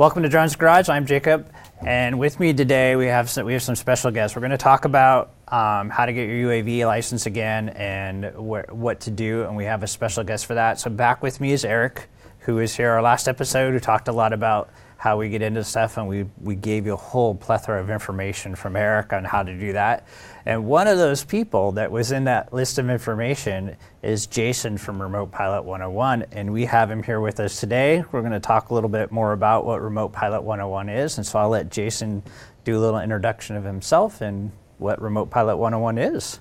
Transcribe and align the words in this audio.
Welcome 0.00 0.22
to 0.22 0.30
Drones 0.30 0.56
Garage. 0.56 0.88
I'm 0.88 1.04
Jacob, 1.04 1.52
and 1.86 2.18
with 2.18 2.40
me 2.40 2.54
today 2.54 2.96
we 2.96 3.04
have 3.04 3.28
some, 3.28 3.44
we 3.44 3.52
have 3.52 3.62
some 3.62 3.74
special 3.76 4.10
guests. 4.10 4.34
We're 4.34 4.40
going 4.40 4.50
to 4.52 4.56
talk 4.56 4.86
about 4.86 5.34
um, 5.48 5.90
how 5.90 6.06
to 6.06 6.12
get 6.14 6.26
your 6.26 6.48
UAV 6.48 6.86
license 6.86 7.26
again 7.26 7.68
and 7.68 8.24
wh- 8.24 8.74
what 8.74 9.00
to 9.00 9.10
do, 9.10 9.42
and 9.42 9.58
we 9.58 9.66
have 9.66 9.82
a 9.82 9.86
special 9.86 10.24
guest 10.24 10.46
for 10.46 10.54
that. 10.54 10.80
So 10.80 10.88
back 10.88 11.22
with 11.22 11.38
me 11.38 11.52
is 11.52 11.66
Erik, 11.66 12.08
who 12.38 12.54
was 12.54 12.74
here 12.74 12.92
our 12.92 13.02
last 13.02 13.28
episode, 13.28 13.74
who 13.74 13.78
talked 13.78 14.08
a 14.08 14.12
lot 14.12 14.32
about 14.32 14.70
how 15.00 15.16
we 15.16 15.30
get 15.30 15.40
into 15.40 15.64
stuff, 15.64 15.96
and 15.96 16.06
we, 16.06 16.26
we 16.42 16.54
gave 16.54 16.84
you 16.84 16.92
a 16.92 16.96
whole 16.96 17.34
plethora 17.34 17.80
of 17.80 17.88
information 17.88 18.54
from 18.54 18.76
Erik 18.76 19.14
on 19.14 19.24
how 19.24 19.42
to 19.42 19.58
do 19.58 19.72
that. 19.72 20.06
And 20.44 20.66
one 20.66 20.86
of 20.86 20.98
those 20.98 21.24
people 21.24 21.72
that 21.72 21.90
was 21.90 22.12
in 22.12 22.24
that 22.24 22.52
list 22.52 22.78
of 22.78 22.90
information 22.90 23.76
is 24.02 24.26
Jason 24.26 24.76
from 24.76 25.00
Remote 25.00 25.32
Pilot 25.32 25.62
101, 25.62 26.26
and 26.32 26.52
we 26.52 26.66
have 26.66 26.90
him 26.90 27.02
here 27.02 27.18
with 27.18 27.40
us 27.40 27.58
today. 27.58 28.04
We're 28.12 28.20
going 28.20 28.32
to 28.32 28.40
talk 28.40 28.68
a 28.68 28.74
little 28.74 28.90
bit 28.90 29.10
more 29.10 29.32
about 29.32 29.64
what 29.64 29.80
Remote 29.80 30.12
Pilot 30.12 30.42
101 30.42 30.90
is, 30.90 31.16
and 31.16 31.26
so 31.26 31.38
I'll 31.38 31.48
let 31.48 31.70
Jason 31.70 32.22
do 32.64 32.76
a 32.76 32.80
little 32.80 33.00
introduction 33.00 33.56
of 33.56 33.64
himself 33.64 34.20
and 34.20 34.52
what 34.76 35.00
Remote 35.00 35.30
Pilot 35.30 35.56
101 35.56 35.96
is. 35.96 36.40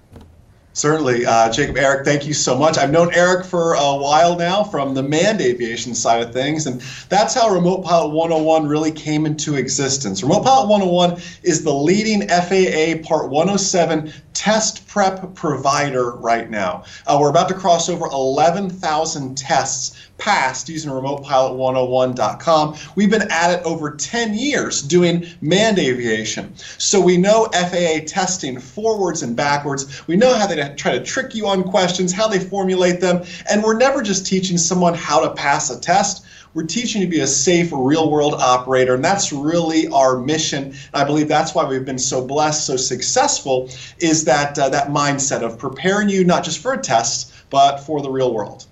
Certainly, 0.73 1.25
uh, 1.25 1.51
Jacob, 1.51 1.77
Erik, 1.77 2.05
thank 2.05 2.27
you 2.27 2.33
so 2.33 2.57
much. 2.57 2.77
I've 2.77 2.91
known 2.91 3.13
Erik 3.13 3.45
for 3.45 3.73
a 3.73 3.95
while 3.95 4.37
now 4.37 4.63
from 4.63 4.93
the 4.93 5.01
manned 5.01 5.41
aviation 5.41 5.95
side 5.95 6.21
of 6.21 6.31
things, 6.31 6.67
and 6.67 6.79
that's 7.09 7.33
how 7.33 7.49
Remote 7.49 7.83
Pilot 7.83 8.13
101 8.13 8.67
really 8.67 8.91
came 8.91 9.25
into 9.25 9.55
existence. 9.55 10.21
Remote 10.21 10.43
Pilot 10.43 10.67
101 10.69 11.21
is 11.43 11.63
the 11.63 11.73
leading 11.73 12.27
FAA 12.29 13.01
Part 13.05 13.29
107 13.29 14.13
test 14.33 14.87
prep 14.87 15.33
provider 15.35 16.11
right 16.11 16.49
now. 16.49 16.83
Uh, 17.07 17.17
we're 17.19 17.29
about 17.29 17.49
to 17.49 17.55
cross 17.55 17.89
over 17.89 18.05
11,000 18.05 19.37
tests 19.37 20.08
passed 20.19 20.69
using 20.69 20.91
remotepilot101.com. 20.91 22.77
We've 22.95 23.09
been 23.09 23.31
at 23.31 23.59
it 23.59 23.65
over 23.65 23.91
10 23.91 24.33
years 24.35 24.81
doing 24.81 25.25
manned 25.41 25.79
aviation. 25.79 26.53
So 26.77 27.01
we 27.01 27.17
know 27.17 27.49
FAA 27.53 28.05
testing 28.05 28.59
forwards 28.59 29.23
and 29.23 29.35
backwards. 29.35 30.05
We 30.07 30.15
know 30.15 30.33
how 30.33 30.45
they 30.45 30.55
try 30.75 30.91
to 30.91 31.03
trick 31.03 31.33
you 31.33 31.47
on 31.47 31.63
questions, 31.63 32.13
how 32.13 32.27
they 32.27 32.39
formulate 32.39 32.99
them, 32.99 33.23
and 33.49 33.63
we're 33.63 33.77
never 33.77 34.01
just 34.01 34.27
teaching 34.27 34.57
someone 34.57 34.93
how 34.93 35.21
to 35.21 35.31
pass 35.33 35.69
a 35.69 35.79
test. 35.79 36.25
We're 36.53 36.63
teaching 36.63 37.01
you 37.01 37.07
to 37.07 37.11
be 37.11 37.19
a 37.19 37.27
safe, 37.27 37.69
real 37.71 38.09
world 38.09 38.33
operator, 38.33 38.95
and 38.95 39.05
that's 39.05 39.31
really 39.31 39.87
our 39.89 40.17
mission. 40.17 40.63
And 40.63 40.75
I 40.93 41.03
believe 41.03 41.27
that's 41.27 41.53
why 41.53 41.63
we've 41.63 41.85
been 41.85 41.99
so 41.99 42.25
blessed, 42.25 42.65
so 42.65 42.75
successful, 42.75 43.69
is 43.99 44.25
that 44.25 44.57
uh, 44.57 44.69
that 44.69 44.89
mindset 44.89 45.43
of 45.43 45.59
preparing 45.59 46.09
you 46.09 46.23
not 46.23 46.43
just 46.43 46.59
for 46.59 46.73
a 46.73 46.81
test, 46.81 47.33
but 47.51 47.77
for 47.77 48.01
the 48.01 48.09
real 48.09 48.33
world. 48.33 48.65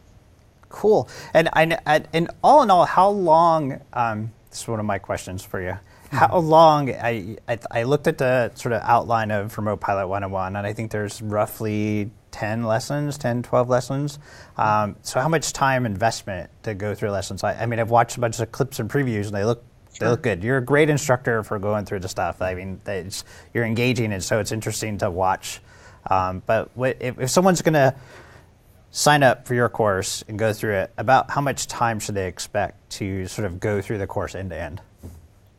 Cool. 0.69 1.09
And 1.33 1.49
I, 1.53 2.03
and 2.13 2.29
all 2.43 2.63
in 2.63 2.71
all, 2.71 2.85
how 2.85 3.09
long? 3.09 3.81
Um, 3.93 4.31
this 4.49 4.61
is 4.61 4.67
one 4.67 4.79
of 4.79 4.85
my 4.85 4.97
questions 4.97 5.43
for 5.43 5.61
you. 5.61 5.77
How 6.11 6.27
mm-hmm. 6.27 6.47
long? 6.47 6.91
I, 6.91 7.37
I, 7.47 7.59
I 7.69 7.83
looked 7.83 8.07
at 8.07 8.17
the 8.17 8.51
sort 8.55 8.73
of 8.73 8.81
outline 8.83 9.31
of 9.31 9.57
Remote 9.57 9.81
Pilot 9.81 10.07
101, 10.07 10.55
and 10.55 10.65
I 10.65 10.73
think 10.73 10.91
there's 10.91 11.21
roughly 11.21 12.11
10 12.31 12.63
lessons, 12.63 13.17
10, 13.17 13.43
12 13.43 13.69
lessons. 13.69 14.19
Um, 14.57 14.95
so 15.01 15.19
how 15.19 15.27
much 15.27 15.51
time 15.53 15.85
investment 15.85 16.49
to 16.63 16.73
go 16.73 16.95
through 16.95 17.11
lessons? 17.11 17.43
I, 17.43 17.53
I, 17.53 17.65
mean, 17.65 17.79
I've 17.79 17.89
watched 17.89 18.17
a 18.17 18.19
bunch 18.19 18.39
of 18.39 18.51
clips 18.51 18.79
and 18.79 18.89
previews, 18.89 19.25
and 19.25 19.35
they 19.35 19.43
look 19.43 19.63
sure. 19.93 20.05
they 20.05 20.11
look 20.11 20.21
good. 20.21 20.43
You're 20.43 20.57
a 20.57 20.65
great 20.65 20.89
instructor 20.89 21.43
for 21.43 21.59
going 21.59 21.85
through 21.85 21.99
the 21.99 22.09
stuff. 22.09 22.41
I 22.41 22.53
mean, 22.53 22.79
you're 23.53 23.65
engaging, 23.65 24.13
and 24.13 24.23
so 24.23 24.39
it's 24.39 24.51
interesting 24.51 24.99
to 24.99 25.11
watch. 25.11 25.61
Um, 26.09 26.41
but 26.45 26.69
what, 26.75 26.97
if, 27.01 27.19
if 27.19 27.29
someone's 27.29 27.61
going 27.61 27.73
to 27.73 27.95
sign 28.91 29.23
up 29.23 29.47
for 29.47 29.53
your 29.53 29.69
course 29.69 30.23
and 30.27 30.39
go 30.39 30.53
through 30.53 30.75
it, 30.75 30.91
about 30.97 31.31
how 31.31 31.41
much 31.41 31.67
time 31.67 31.99
should 31.99 32.15
they 32.15 32.27
expect 32.27 32.89
to 32.91 33.27
sort 33.27 33.45
of 33.45 33.59
go 33.59 33.81
through 33.81 33.97
the 33.97 34.07
course 34.07 34.35
end 34.35 34.49
to 34.51 34.57
end? 34.57 34.81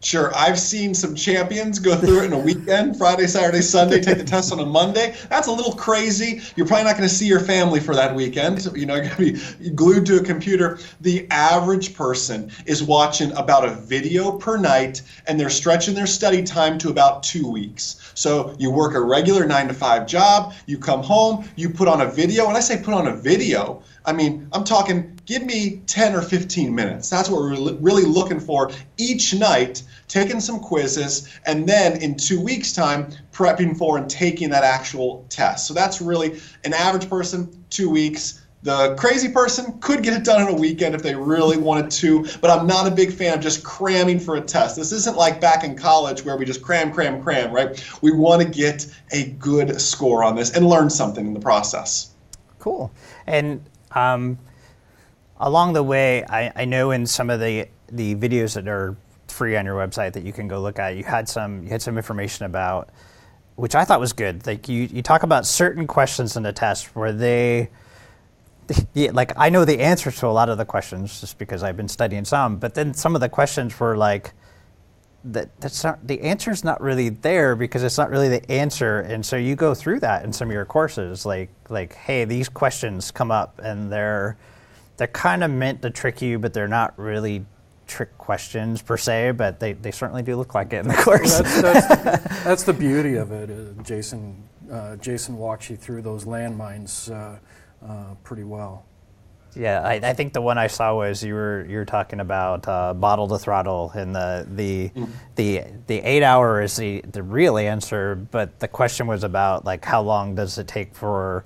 Sure, 0.01 0.33
I've 0.37 0.61
seen 0.61 0.95
some 0.95 1.17
champions 1.17 1.81
go 1.81 1.97
through 1.97 2.23
it 2.23 2.27
in 2.27 2.33
a 2.33 2.39
weekend, 2.39 2.97
Friday, 2.97 3.27
Saturday, 3.27 3.61
Sunday, 3.61 4.01
take 4.01 4.19
the 4.19 4.25
test 4.37 4.53
on 4.53 4.61
a 4.61 4.65
Monday. 4.65 5.17
That's 5.29 5.49
a 5.49 5.53
little 5.53 5.73
crazy. 5.73 6.41
You're 6.55 6.67
probably 6.67 6.85
not 6.85 6.97
going 6.97 7.09
to 7.09 7.15
see 7.15 7.27
your 7.27 7.41
family 7.41 7.81
for 7.81 7.97
that 7.97 8.15
weekend. 8.15 8.65
You 8.77 8.87
know, 8.87 8.95
you're 8.95 9.09
going 9.09 9.35
to 9.35 9.59
be 9.59 9.71
glued 9.71 10.07
to 10.07 10.19
a 10.19 10.23
computer. 10.23 10.79
The 11.01 11.27
average 11.33 11.97
person 11.97 12.53
is 12.65 12.81
watching 12.81 13.33
about 13.33 13.65
a 13.65 13.75
video 13.75 14.31
per 14.31 14.57
night, 14.57 15.03
and 15.27 15.39
they're 15.39 15.51
stretching 15.51 15.95
their 15.95 16.07
study 16.07 16.45
time 16.45 16.79
to 16.79 16.91
about 16.91 17.25
two 17.25 17.51
weeks. 17.51 18.13
So 18.15 18.55
you 18.57 18.71
work 18.71 18.95
a 18.95 19.01
regular 19.01 19.47
nine 19.47 19.67
to 19.67 19.75
five 19.75 20.07
job, 20.07 20.55
you 20.67 20.79
come 20.79 21.03
home, 21.03 21.49
you 21.57 21.71
put 21.71 21.89
on 21.89 22.03
a 22.03 22.07
video. 22.07 22.47
When 22.47 22.55
I 22.55 22.61
say 22.61 22.81
put 22.81 22.95
on 22.95 23.09
a 23.09 23.17
video, 23.17 23.83
I 24.09 24.13
mean, 24.13 24.49
I'm 24.55 24.65
talking, 24.65 25.21
give 25.27 25.45
me 25.45 25.83
10 25.87 26.15
or 26.15 26.23
15 26.23 26.75
minutes. 26.75 27.11
That's 27.11 27.29
what 27.29 27.43
we're 27.43 27.75
really 27.75 28.05
looking 28.05 28.41
for 28.41 28.71
each 28.97 29.35
night, 29.35 29.83
taking 30.09 30.41
some 30.41 30.61
quizzes, 30.61 31.29
and 31.45 31.69
then 31.69 32.01
in 32.01 32.17
two 32.17 32.41
weeks' 32.41 32.73
time, 32.73 33.11
prepping 33.33 33.77
for 33.77 33.99
and 33.99 34.09
taking 34.09 34.49
that 34.49 34.65
actual 34.65 35.27
test. 35.29 35.67
So 35.67 35.75
that's 35.75 36.01
really 36.01 36.41
an 36.65 36.73
average 36.73 37.11
person, 37.11 37.63
two 37.69 37.91
weeks. 37.91 38.43
The 38.63 38.97
crazy 38.99 39.29
person 39.29 39.79
could 39.81 40.03
get 40.03 40.15
it 40.15 40.25
done 40.25 40.41
in 40.41 40.49
a 40.49 40.59
weekend 40.59 40.95
if 40.95 41.03
they 41.03 41.15
really 41.15 41.59
wanted 41.59 41.91
to, 41.91 42.27
but 42.41 42.49
I'm 42.49 42.67
not 42.67 42.87
a 42.87 42.91
big 42.91 43.13
fan 43.13 43.35
of 43.35 43.41
just 43.41 43.63
cramming 43.63 44.19
for 44.19 44.37
a 44.37 44.41
test. 44.41 44.75
This 44.75 44.91
isn't 44.91 45.19
like 45.19 45.39
back 45.39 45.65
in 45.65 45.77
college 45.77 46.25
where 46.25 46.39
we 46.39 46.47
just 46.47 46.63
cram, 46.63 46.95
cram, 46.95 47.23
cram, 47.23 47.53
right? 47.53 47.79
We 48.01 48.13
want 48.13 48.41
to 48.41 48.49
get 48.49 48.87
a 49.13 49.33
good 49.33 49.79
score 49.83 50.25
on 50.25 50.35
this 50.35 50.57
and 50.57 50.67
learn 50.67 50.89
something 50.89 51.27
in 51.27 51.35
the 51.35 51.41
process. 51.41 52.15
Cool. 52.59 52.91
And 53.27 53.68
um, 53.93 54.39
along 55.39 55.73
the 55.73 55.83
way, 55.83 56.25
I, 56.25 56.53
I, 56.55 56.65
know 56.65 56.91
in 56.91 57.07
some 57.07 57.31
of 57.31 57.41
the, 57.41 57.69
the 57.91 58.15
videos 58.17 58.55
that 58.55 58.69
are 58.69 58.97
free 59.29 59.57
on 59.57 59.65
your 59.65 59.77
website 59.77 60.13
that 60.15 60.25
you 60.25 60.33
can 60.33 60.49
go 60.49 60.61
look 60.61 60.79
at, 60.79 60.97
you 60.97 61.05
had 61.05 61.29
some 61.29 61.63
you 61.63 61.69
had 61.69 61.83
some 61.83 61.97
information 61.97 62.45
about, 62.45 62.91
which 63.57 63.75
I 63.75 63.85
thought 63.85 64.01
was 64.01 64.13
good. 64.13 64.47
Like 64.47 64.69
you, 64.69 64.83
you 64.85 65.03
talk 65.03 65.23
about 65.23 65.47
certain 65.47 65.87
questions 65.87 66.37
in 66.37 66.43
the 66.43 66.53
test 66.53 66.95
where 66.97 67.13
they, 67.13 67.71
yeah, 68.95 69.11
like 69.13 69.33
I 69.37 69.49
know 69.51 69.65
the 69.65 69.81
answers 69.81 70.19
to 70.19 70.27
a 70.27 70.29
lot 70.29 70.49
of 70.49 70.59
the 70.59 70.65
questions 70.65 71.21
just 71.21 71.39
because 71.39 71.63
I've 71.63 71.77
been 71.77 71.89
studying 71.89 72.25
some, 72.25 72.59
but 72.59 72.75
then 72.75 72.95
some 72.95 73.15
of 73.15 73.21
the 73.21 73.29
questions 73.29 73.79
were 73.79 73.97
like, 73.97 74.33
that 75.33 75.61
that's 75.61 75.85
not 75.85 76.07
the 76.07 76.21
answer's 76.21 76.65
not 76.65 76.81
really 76.81 77.09
there 77.09 77.55
because 77.57 77.83
it's 77.83 77.99
not 77.99 78.11
really 78.11 78.29
the 78.29 78.51
answer. 78.51 79.01
And 79.01 79.25
so 79.25 79.37
you 79.37 79.57
go 79.57 79.75
through 79.75 80.01
that 80.01 80.25
in 80.25 80.33
some 80.33 80.49
of 80.49 80.53
your 80.53 80.65
courses 80.65 81.27
like 81.27 81.51
like 81.69 81.95
hey 81.95 82.25
these 82.25 82.49
questions 82.49 83.11
come 83.11 83.31
up 83.31 83.61
and 83.63 83.93
they're 83.93 84.37
they're 84.97 85.07
kind 85.07 85.45
of 85.45 85.51
meant 85.51 85.83
to 85.83 85.91
trick 85.91 86.23
you 86.23 86.39
but 86.39 86.53
they're 86.53 86.69
not 86.69 86.99
really 86.99 87.45
trick 87.87 88.17
questions 88.19 88.83
per 88.83 88.97
se 88.97 89.33
but 89.33 89.61
they, 89.61 89.73
they 89.73 89.91
certainly 89.91 90.23
do 90.23 90.37
look 90.37 90.55
like 90.55 90.73
it 90.73 90.79
in 90.79 90.89
the 90.89 90.95
course. 91.05 91.39
That's, 91.39 91.63
that's, 91.63 92.25
that's 92.45 92.63
the 92.65 92.73
beauty 92.73 93.17
of 93.17 93.33
it 93.33 93.51
uh, 93.51 93.83
jason 93.83 94.43
uh, 94.71 94.97
jason 94.97 95.39
walks 95.39 95.71
you 95.71 95.77
through 95.77 96.03
those 96.03 96.25
landmines 96.25 97.11
uh, 97.11 97.39
uh 97.87 98.15
pretty 98.25 98.45
well 98.45 98.85
yeah, 99.55 99.81
I, 99.83 99.95
I, 99.95 100.13
think 100.13 100.33
the 100.33 100.41
one 100.41 100.59
I 100.59 100.67
saw 100.67 100.97
was 100.97 101.23
you 101.23 101.35
were 101.35 101.67
you 101.69 101.79
were 101.79 101.85
talking 101.85 102.21
about 102.21 102.67
uh, 102.69 102.95
bottle 102.95 103.29
to 103.29 103.39
throttle, 103.39 103.91
and 103.95 104.15
the 104.15 104.47
the 104.49 104.91
mm-hmm. 104.91 105.13
the 105.35 105.65
the 105.87 105.99
eight 106.01 106.23
hour 106.23 106.63
is 106.63 106.77
the 106.77 107.01
the 107.01 107.23
real 107.23 107.59
answer, 107.59 108.15
but 108.15 108.59
the 108.61 108.69
question 108.69 109.07
was 109.07 109.25
about 109.25 109.65
like 109.65 109.85
how 109.85 110.03
long 110.03 110.35
does 110.35 110.59
it 110.59 110.69
take 110.69 110.95
for 110.95 111.45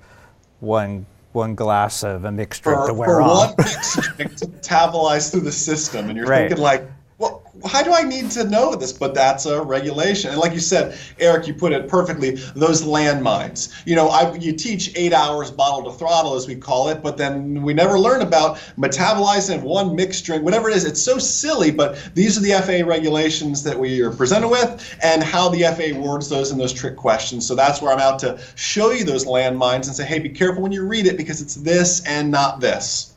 one 0.60 1.06
one 1.32 1.54
glass 1.54 2.02
of 2.02 2.24
a 2.24 2.30
drink 2.30 2.54
for, 2.54 2.86
to 2.86 2.94
wear 2.94 3.08
for 3.08 3.22
off? 3.22 3.48
one 3.48 3.54
mixed 3.58 4.00
drink 4.16 4.36
to 4.36 4.46
metabolize 4.46 5.30
through 5.30 5.40
the 5.40 5.52
system, 5.52 6.08
and 6.08 6.16
you're 6.16 6.26
right. 6.26 6.48
thinking 6.48 6.62
like 6.62 6.88
well, 7.22 7.40
how 7.64 7.84
do 7.84 7.92
I 7.94 8.02
need 8.02 8.32
to 8.32 8.42
know 8.48 8.74
this? 8.74 8.92
But 8.92 9.14
that's 9.14 9.46
a 9.46 9.62
regulation. 9.62 10.32
And 10.32 10.40
like 10.40 10.52
you 10.52 10.58
said, 10.58 10.98
Erik, 11.20 11.46
you 11.46 11.54
put 11.54 11.72
it 11.72 11.86
perfectly. 11.86 12.30
Those 12.56 12.82
landmines. 12.82 13.72
You 13.86 13.94
know, 13.94 14.08
I, 14.08 14.34
you 14.34 14.52
teach 14.52 14.90
eight 14.96 15.12
hours 15.12 15.48
bottle 15.52 15.88
to 15.88 15.96
throttle, 15.96 16.34
as 16.34 16.48
we 16.48 16.56
call 16.56 16.88
it, 16.88 17.00
but 17.00 17.16
then 17.16 17.62
we 17.62 17.74
never 17.74 17.96
learn 17.96 18.22
about 18.22 18.56
metabolizing 18.76 19.62
one 19.62 19.94
mixed 19.94 20.24
drink, 20.24 20.42
whatever 20.42 20.68
it 20.68 20.76
is. 20.76 20.84
It's 20.84 21.00
so 21.00 21.18
silly, 21.18 21.70
but 21.70 22.10
these 22.14 22.36
are 22.36 22.40
the 22.40 22.54
FAA 22.60 22.88
regulations 22.88 23.62
that 23.62 23.78
we 23.78 24.00
are 24.00 24.10
presented 24.10 24.48
with, 24.48 24.98
and 25.00 25.22
how 25.22 25.48
the 25.48 25.62
FAA 25.62 26.00
words 26.00 26.28
those 26.28 26.50
in 26.50 26.58
those 26.58 26.72
trick 26.72 26.96
questions. 26.96 27.46
So 27.46 27.54
that's 27.54 27.80
where 27.80 27.92
I'm 27.92 28.00
out 28.00 28.18
to 28.20 28.40
show 28.56 28.90
you 28.90 29.04
those 29.04 29.26
landmines 29.26 29.86
and 29.86 29.94
say, 29.94 30.04
hey, 30.04 30.18
be 30.18 30.28
careful 30.28 30.60
when 30.60 30.72
you 30.72 30.84
read 30.84 31.06
it 31.06 31.16
because 31.16 31.40
it's 31.40 31.54
this 31.54 32.04
and 32.04 32.32
not 32.32 32.60
this. 32.60 33.11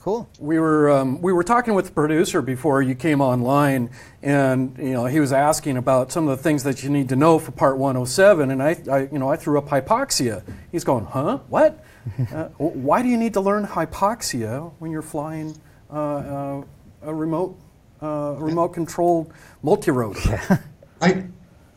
Cool. 0.00 0.30
We 0.38 0.58
were 0.58 0.90
um, 0.90 1.20
we 1.20 1.30
were 1.30 1.44
talking 1.44 1.74
with 1.74 1.84
the 1.84 1.92
producer 1.92 2.40
before 2.40 2.80
you 2.80 2.94
came 2.94 3.20
online, 3.20 3.90
and 4.22 4.74
you 4.78 4.94
know 4.94 5.04
he 5.04 5.20
was 5.20 5.30
asking 5.30 5.76
about 5.76 6.10
some 6.10 6.26
of 6.26 6.38
the 6.38 6.42
things 6.42 6.62
that 6.62 6.82
you 6.82 6.88
need 6.88 7.10
to 7.10 7.16
know 7.16 7.38
for 7.38 7.50
Part 7.52 7.76
107, 7.76 8.50
and 8.50 8.62
I, 8.62 8.78
I 8.90 9.00
you 9.12 9.18
know 9.18 9.28
I 9.28 9.36
threw 9.36 9.58
up 9.58 9.68
hypoxia. 9.68 10.42
He's 10.72 10.84
going, 10.84 11.04
huh? 11.04 11.40
What? 11.48 11.84
uh, 12.32 12.44
why 12.56 13.02
do 13.02 13.08
you 13.08 13.18
need 13.18 13.34
to 13.34 13.42
learn 13.42 13.66
hypoxia 13.66 14.72
when 14.78 14.90
you're 14.90 15.02
flying 15.02 15.60
uh, 15.92 15.94
uh, 15.94 16.64
a 17.02 17.12
remote 17.12 17.60
uh, 18.00 18.36
remote 18.38 18.68
controlled 18.68 19.30
multi-rotor? 19.62 20.30
Yeah. 20.30 20.58
I 21.02 21.26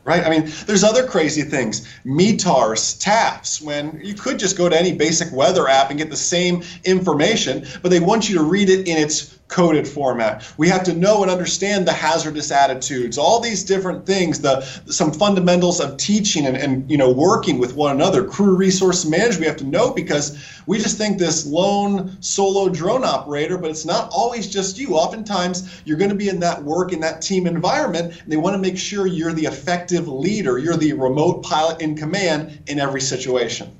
right? 0.06 0.26
I 0.26 0.30
mean, 0.30 0.52
there's 0.66 0.84
other 0.84 1.08
crazy 1.08 1.44
things, 1.44 1.88
METARs, 2.06 3.02
TAFs, 3.02 3.62
when 3.62 4.00
you 4.04 4.14
could 4.14 4.38
just 4.38 4.58
go 4.58 4.68
to 4.68 4.78
any 4.78 4.94
basic 4.94 5.32
weather 5.32 5.68
app 5.68 5.90
and 5.90 5.98
get 5.98 6.10
the 6.10 6.18
same 6.18 6.64
information, 6.84 7.66
but 7.82 7.90
they 7.90 8.00
want 8.00 8.30
you 8.30 8.38
to 8.38 8.44
read 8.44 8.70
it 8.70 8.88
in 8.88 8.98
its 8.98 9.40
coded 9.54 9.88
format. 9.88 10.52
We 10.58 10.68
have 10.70 10.84
to 10.86 10.94
know 10.94 11.22
and 11.22 11.30
understand 11.30 11.88
the 11.88 11.94
hazardous 11.94 12.50
attitudes, 12.50 13.20
all 13.20 13.40
these 13.40 13.64
different 13.64 14.06
things, 14.06 14.40
the 14.40 14.62
some 14.88 15.12
fundamentals 15.12 15.80
of 15.80 15.98
teaching 15.98 16.48
and, 16.48 16.58
and 16.58 16.90
you 16.90 16.98
know 16.98 17.12
working 17.12 17.60
with 17.60 17.76
one 17.76 17.92
another, 17.92 18.26
crew 18.26 18.56
resource 18.56 19.06
management 19.06 19.44
we 19.44 19.48
have 19.48 19.58
to 19.58 19.66
know 19.66 19.92
because 19.92 20.38
we 20.66 20.80
just 20.80 20.98
think 20.98 21.20
this 21.20 21.46
lone 21.46 22.18
solo 22.20 22.70
drone 22.70 23.04
operator, 23.04 23.58
but 23.58 23.70
it's 23.70 23.86
not 23.86 24.10
always 24.12 24.48
just 24.48 24.80
you. 24.80 24.96
Oftentimes 24.96 25.82
you're 25.86 25.98
going 25.98 26.10
to 26.10 26.16
be 26.16 26.30
in 26.30 26.40
that 26.40 26.64
work 26.64 26.94
in 26.94 27.02
that 27.02 27.22
team 27.22 27.46
environment 27.46 28.20
and 28.24 28.32
they 28.32 28.38
want 28.38 28.56
to 28.56 28.58
make 28.58 28.78
sure 28.78 29.06
you're 29.06 29.34
the 29.34 29.46
effective 29.46 29.93
leader, 30.01 30.57
you're 30.57 30.78
the 30.78 30.94
remote 30.94 31.44
pilot 31.44 31.81
in 31.81 31.95
command 31.95 32.63
in 32.68 32.80
every 32.80 33.01
situation. 33.01 33.78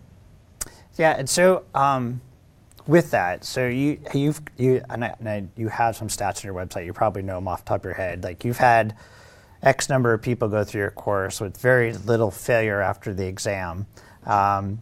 Yeah, 0.98 1.16
and 1.18 1.30
so 1.30 1.64
um, 1.74 2.22
with 2.86 3.12
that, 3.12 3.44
so 3.44 3.68
you 3.68 4.00
you've 4.14 4.42
you 4.58 4.84
and, 4.90 5.04
I, 5.04 5.16
and 5.20 5.30
I, 5.30 5.46
you 5.56 5.70
have 5.70 5.96
some 5.96 6.08
stats 6.08 6.44
on 6.44 6.54
your 6.54 6.54
website. 6.54 6.86
You 6.86 6.94
probably 6.94 7.22
know 7.22 7.36
them 7.36 7.48
off 7.48 7.66
the 7.66 7.70
top 7.70 7.82
of 7.82 7.86
your 7.86 7.94
head. 7.94 8.24
Like 8.24 8.46
you've 8.46 8.58
had 8.58 8.96
X 9.64 9.90
number 9.90 10.14
of 10.14 10.22
people 10.22 10.50
go 10.50 10.64
through 10.64 10.82
your 10.82 10.92
course 10.92 11.40
with 11.40 11.58
very 11.58 11.94
little 11.94 12.30
failure 12.30 12.82
after 12.82 13.14
the 13.14 13.26
exam, 13.26 13.88
um, 14.26 14.80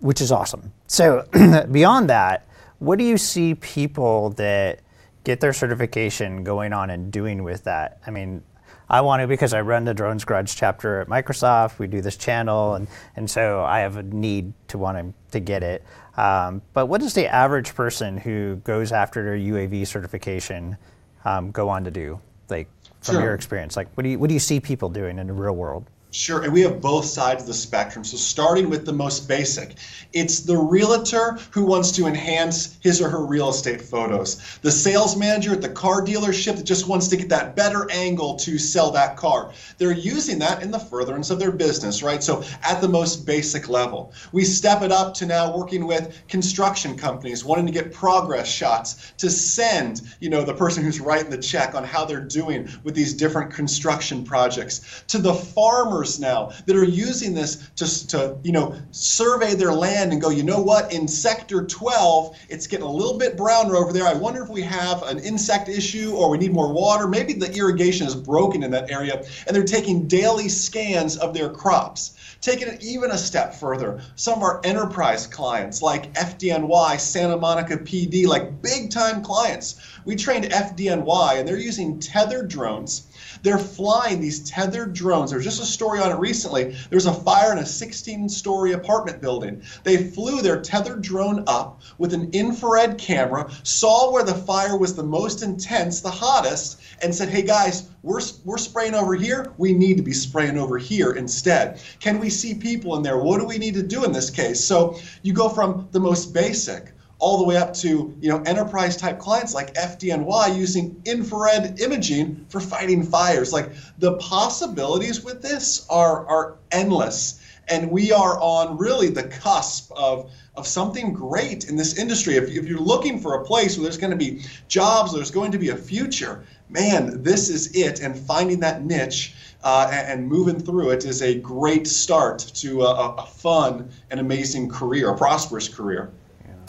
which 0.00 0.20
is 0.20 0.32
awesome. 0.32 0.72
So 0.88 1.26
beyond 1.70 2.10
that, 2.10 2.46
what 2.78 2.98
do 2.98 3.04
you 3.04 3.16
see 3.16 3.54
people 3.54 4.30
that 4.30 4.80
get 5.24 5.40
their 5.40 5.52
certification 5.52 6.44
going 6.44 6.72
on 6.72 6.90
and 6.90 7.10
doing 7.10 7.44
with 7.44 7.64
that? 7.64 8.00
I 8.06 8.10
mean, 8.10 8.42
I 8.88 9.00
want 9.00 9.20
to 9.20 9.26
because 9.26 9.52
I 9.52 9.62
run 9.62 9.84
the 9.84 9.94
Drones 9.94 10.24
Garage 10.24 10.54
chapter 10.54 11.00
at 11.00 11.08
Microsoft. 11.08 11.78
We 11.78 11.88
do 11.88 12.00
this 12.00 12.16
channel, 12.16 12.74
and, 12.74 12.86
and 13.16 13.28
so 13.28 13.64
I 13.64 13.80
have 13.80 13.96
a 13.96 14.02
need 14.02 14.52
to 14.68 14.78
want 14.78 14.98
to, 14.98 15.30
to 15.32 15.40
get 15.40 15.62
it. 15.62 15.84
Um, 16.16 16.62
but 16.72 16.86
what 16.86 17.00
does 17.00 17.14
the 17.14 17.26
average 17.26 17.74
person 17.74 18.16
who 18.16 18.56
goes 18.56 18.92
after 18.92 19.24
their 19.24 19.36
UAV 19.36 19.86
certification 19.86 20.76
um, 21.24 21.50
go 21.50 21.68
on 21.68 21.84
to 21.84 21.90
do? 21.90 22.20
Like 22.48 22.68
from 23.00 23.16
sure. 23.16 23.24
your 23.24 23.34
experience, 23.34 23.76
like 23.76 23.88
what 23.96 24.04
do 24.04 24.10
you 24.10 24.18
what 24.18 24.28
do 24.28 24.34
you 24.34 24.40
see 24.40 24.60
people 24.60 24.88
doing 24.88 25.18
in 25.18 25.26
the 25.26 25.32
real 25.32 25.56
world? 25.56 25.84
Sure, 26.16 26.40
and 26.40 26.50
we 26.50 26.62
have 26.62 26.80
both 26.80 27.04
sides 27.04 27.42
of 27.42 27.46
the 27.46 27.52
spectrum. 27.52 28.02
So, 28.02 28.16
starting 28.16 28.70
with 28.70 28.86
the 28.86 28.92
most 28.92 29.28
basic, 29.28 29.74
it's 30.14 30.40
the 30.40 30.56
realtor 30.56 31.38
who 31.50 31.66
wants 31.66 31.92
to 31.92 32.06
enhance 32.06 32.78
his 32.80 33.02
or 33.02 33.10
her 33.10 33.26
real 33.26 33.50
estate 33.50 33.82
photos, 33.82 34.58
the 34.62 34.70
sales 34.70 35.14
manager 35.14 35.52
at 35.52 35.60
the 35.60 35.68
car 35.68 36.00
dealership 36.00 36.56
that 36.56 36.64
just 36.64 36.88
wants 36.88 37.08
to 37.08 37.18
get 37.18 37.28
that 37.28 37.54
better 37.54 37.86
angle 37.90 38.34
to 38.36 38.58
sell 38.58 38.90
that 38.92 39.18
car. 39.18 39.52
They're 39.76 39.92
using 39.92 40.38
that 40.38 40.62
in 40.62 40.70
the 40.70 40.78
furtherance 40.78 41.28
of 41.28 41.38
their 41.38 41.52
business, 41.52 42.02
right? 42.02 42.22
So, 42.22 42.42
at 42.62 42.80
the 42.80 42.88
most 42.88 43.26
basic 43.26 43.68
level, 43.68 44.14
we 44.32 44.42
step 44.44 44.80
it 44.80 44.90
up 44.90 45.12
to 45.16 45.26
now 45.26 45.54
working 45.54 45.86
with 45.86 46.22
construction 46.28 46.96
companies 46.96 47.44
wanting 47.44 47.66
to 47.66 47.72
get 47.72 47.92
progress 47.92 48.48
shots 48.48 49.12
to 49.18 49.28
send, 49.28 50.00
you 50.20 50.30
know, 50.30 50.44
the 50.44 50.54
person 50.54 50.82
who's 50.82 50.98
writing 50.98 51.28
the 51.28 51.36
check 51.36 51.74
on 51.74 51.84
how 51.84 52.06
they're 52.06 52.20
doing 52.20 52.70
with 52.84 52.94
these 52.94 53.12
different 53.12 53.52
construction 53.52 54.24
projects, 54.24 55.04
to 55.08 55.18
the 55.18 55.34
farmers 55.34 56.05
now 56.18 56.52
that 56.66 56.76
are 56.76 56.84
using 56.84 57.34
this 57.34 57.68
to, 57.76 58.08
to 58.08 58.36
you 58.42 58.52
know 58.52 58.74
survey 58.90 59.54
their 59.54 59.72
land 59.72 60.12
and 60.12 60.20
go, 60.20 60.30
you 60.30 60.42
know 60.42 60.60
what, 60.60 60.92
in 60.92 61.06
sector 61.08 61.64
12, 61.64 62.36
it's 62.48 62.66
getting 62.66 62.86
a 62.86 62.90
little 62.90 63.18
bit 63.18 63.36
browner 63.36 63.76
over 63.76 63.92
there. 63.92 64.06
I 64.06 64.14
wonder 64.14 64.42
if 64.42 64.48
we 64.48 64.62
have 64.62 65.02
an 65.02 65.18
insect 65.18 65.68
issue 65.68 66.14
or 66.14 66.30
we 66.30 66.38
need 66.38 66.52
more 66.52 66.72
water. 66.72 67.06
Maybe 67.06 67.32
the 67.32 67.52
irrigation 67.52 68.06
is 68.06 68.14
broken 68.14 68.62
in 68.62 68.70
that 68.70 68.90
area, 68.90 69.24
and 69.46 69.54
they're 69.54 69.64
taking 69.64 70.06
daily 70.06 70.48
scans 70.48 71.16
of 71.16 71.34
their 71.34 71.50
crops. 71.50 72.14
Taking 72.40 72.68
it 72.68 72.82
even 72.82 73.10
a 73.10 73.18
step 73.18 73.54
further, 73.54 74.00
some 74.14 74.34
of 74.34 74.42
our 74.42 74.60
enterprise 74.62 75.26
clients 75.26 75.82
like 75.82 76.12
FDNY, 76.14 77.00
Santa 77.00 77.36
Monica 77.36 77.78
PD, 77.78 78.26
like 78.26 78.62
big 78.62 78.90
time 78.90 79.22
clients, 79.22 79.80
we 80.04 80.16
trained 80.16 80.44
FDNY 80.44 81.38
and 81.38 81.48
they're 81.48 81.58
using 81.58 81.98
tethered 81.98 82.48
drones 82.48 83.06
they're 83.42 83.58
flying 83.58 84.20
these 84.20 84.40
tethered 84.48 84.92
drones. 84.92 85.30
There's 85.30 85.44
just 85.44 85.62
a 85.62 85.66
story 85.66 86.00
on 86.00 86.12
it 86.12 86.18
recently. 86.18 86.64
There 86.64 86.96
was 86.96 87.06
a 87.06 87.12
fire 87.12 87.52
in 87.52 87.58
a 87.58 87.66
16 87.66 88.28
story 88.28 88.72
apartment 88.72 89.20
building. 89.20 89.62
They 89.84 89.96
flew 89.96 90.42
their 90.42 90.60
tethered 90.60 91.02
drone 91.02 91.44
up 91.46 91.80
with 91.98 92.12
an 92.12 92.30
infrared 92.32 92.98
camera, 92.98 93.50
saw 93.62 94.12
where 94.12 94.24
the 94.24 94.34
fire 94.34 94.76
was 94.76 94.94
the 94.94 95.02
most 95.02 95.42
intense, 95.42 96.00
the 96.00 96.10
hottest, 96.10 96.80
and 97.02 97.14
said, 97.14 97.28
hey 97.28 97.42
guys, 97.42 97.88
we're, 98.02 98.20
we're 98.44 98.58
spraying 98.58 98.94
over 98.94 99.14
here. 99.14 99.52
We 99.58 99.72
need 99.72 99.96
to 99.96 100.02
be 100.02 100.12
spraying 100.12 100.58
over 100.58 100.78
here 100.78 101.12
instead. 101.12 101.80
Can 102.00 102.18
we 102.18 102.30
see 102.30 102.54
people 102.54 102.96
in 102.96 103.02
there? 103.02 103.18
What 103.18 103.40
do 103.40 103.46
we 103.46 103.58
need 103.58 103.74
to 103.74 103.82
do 103.82 104.04
in 104.04 104.12
this 104.12 104.30
case? 104.30 104.64
So 104.64 104.98
you 105.22 105.32
go 105.32 105.48
from 105.48 105.88
the 105.92 106.00
most 106.00 106.32
basic 106.32 106.92
all 107.18 107.38
the 107.38 107.44
way 107.44 107.56
up 107.56 107.72
to 107.72 108.14
you 108.20 108.28
know 108.28 108.42
enterprise 108.42 108.96
type 108.96 109.18
clients 109.18 109.54
like 109.54 109.72
FDNY 109.74 110.56
using 110.56 111.00
infrared 111.04 111.80
imaging 111.80 112.44
for 112.48 112.60
fighting 112.60 113.02
fires. 113.02 113.52
Like 113.52 113.70
the 113.98 114.14
possibilities 114.14 115.24
with 115.24 115.40
this 115.42 115.86
are 115.88 116.26
are 116.26 116.56
endless, 116.70 117.40
and 117.68 117.90
we 117.90 118.12
are 118.12 118.38
on 118.40 118.76
really 118.76 119.08
the 119.08 119.24
cusp 119.24 119.90
of 119.92 120.30
of 120.56 120.66
something 120.66 121.12
great 121.12 121.68
in 121.68 121.76
this 121.76 121.98
industry. 121.98 122.36
If, 122.36 122.50
if 122.50 122.66
you're 122.66 122.78
looking 122.80 123.18
for 123.18 123.34
a 123.34 123.44
place 123.44 123.76
where 123.76 123.84
there's 123.84 123.98
going 123.98 124.10
to 124.10 124.16
be 124.16 124.42
jobs, 124.68 125.12
there's 125.12 125.30
going 125.30 125.52
to 125.52 125.58
be 125.58 125.70
a 125.70 125.76
future. 125.76 126.44
Man, 126.68 127.22
this 127.22 127.48
is 127.48 127.74
it, 127.74 128.00
and 128.00 128.18
finding 128.18 128.60
that 128.60 128.84
niche. 128.84 129.34
Uh, 129.64 129.88
and, 129.90 130.20
and, 130.20 130.28
moving 130.28 130.60
through 130.60 130.90
it 130.90 131.04
is 131.04 131.22
a 131.22 131.34
great 131.40 131.88
start 131.88 132.38
to 132.38 132.82
a, 132.82 133.14
a 133.14 133.26
fun 133.26 133.90
and 134.10 134.20
amazing 134.20 134.68
career, 134.68 135.10
a 135.10 135.16
prosperous 135.16 135.66
career. 135.68 136.12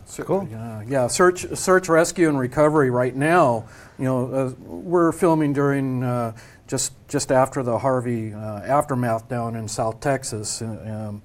So, 0.07 0.23
cool. 0.23 0.47
Yeah, 0.49 0.83
yeah. 0.87 1.07
Search, 1.07 1.45
search, 1.57 1.89
rescue, 1.89 2.29
and 2.29 2.39
recovery. 2.39 2.89
Right 2.89 3.13
now, 3.13 3.67
you 3.99 4.05
know, 4.05 4.31
uh, 4.31 4.49
we're 4.61 5.11
filming 5.11 5.51
during 5.51 6.01
uh, 6.01 6.35
just 6.65 6.93
just 7.09 7.29
after 7.29 7.61
the 7.61 7.77
Harvey 7.79 8.33
uh, 8.33 8.61
aftermath 8.61 9.27
down 9.27 9.55
in 9.55 9.67
South 9.67 9.99
Texas, 9.99 10.61
um, 10.61 11.21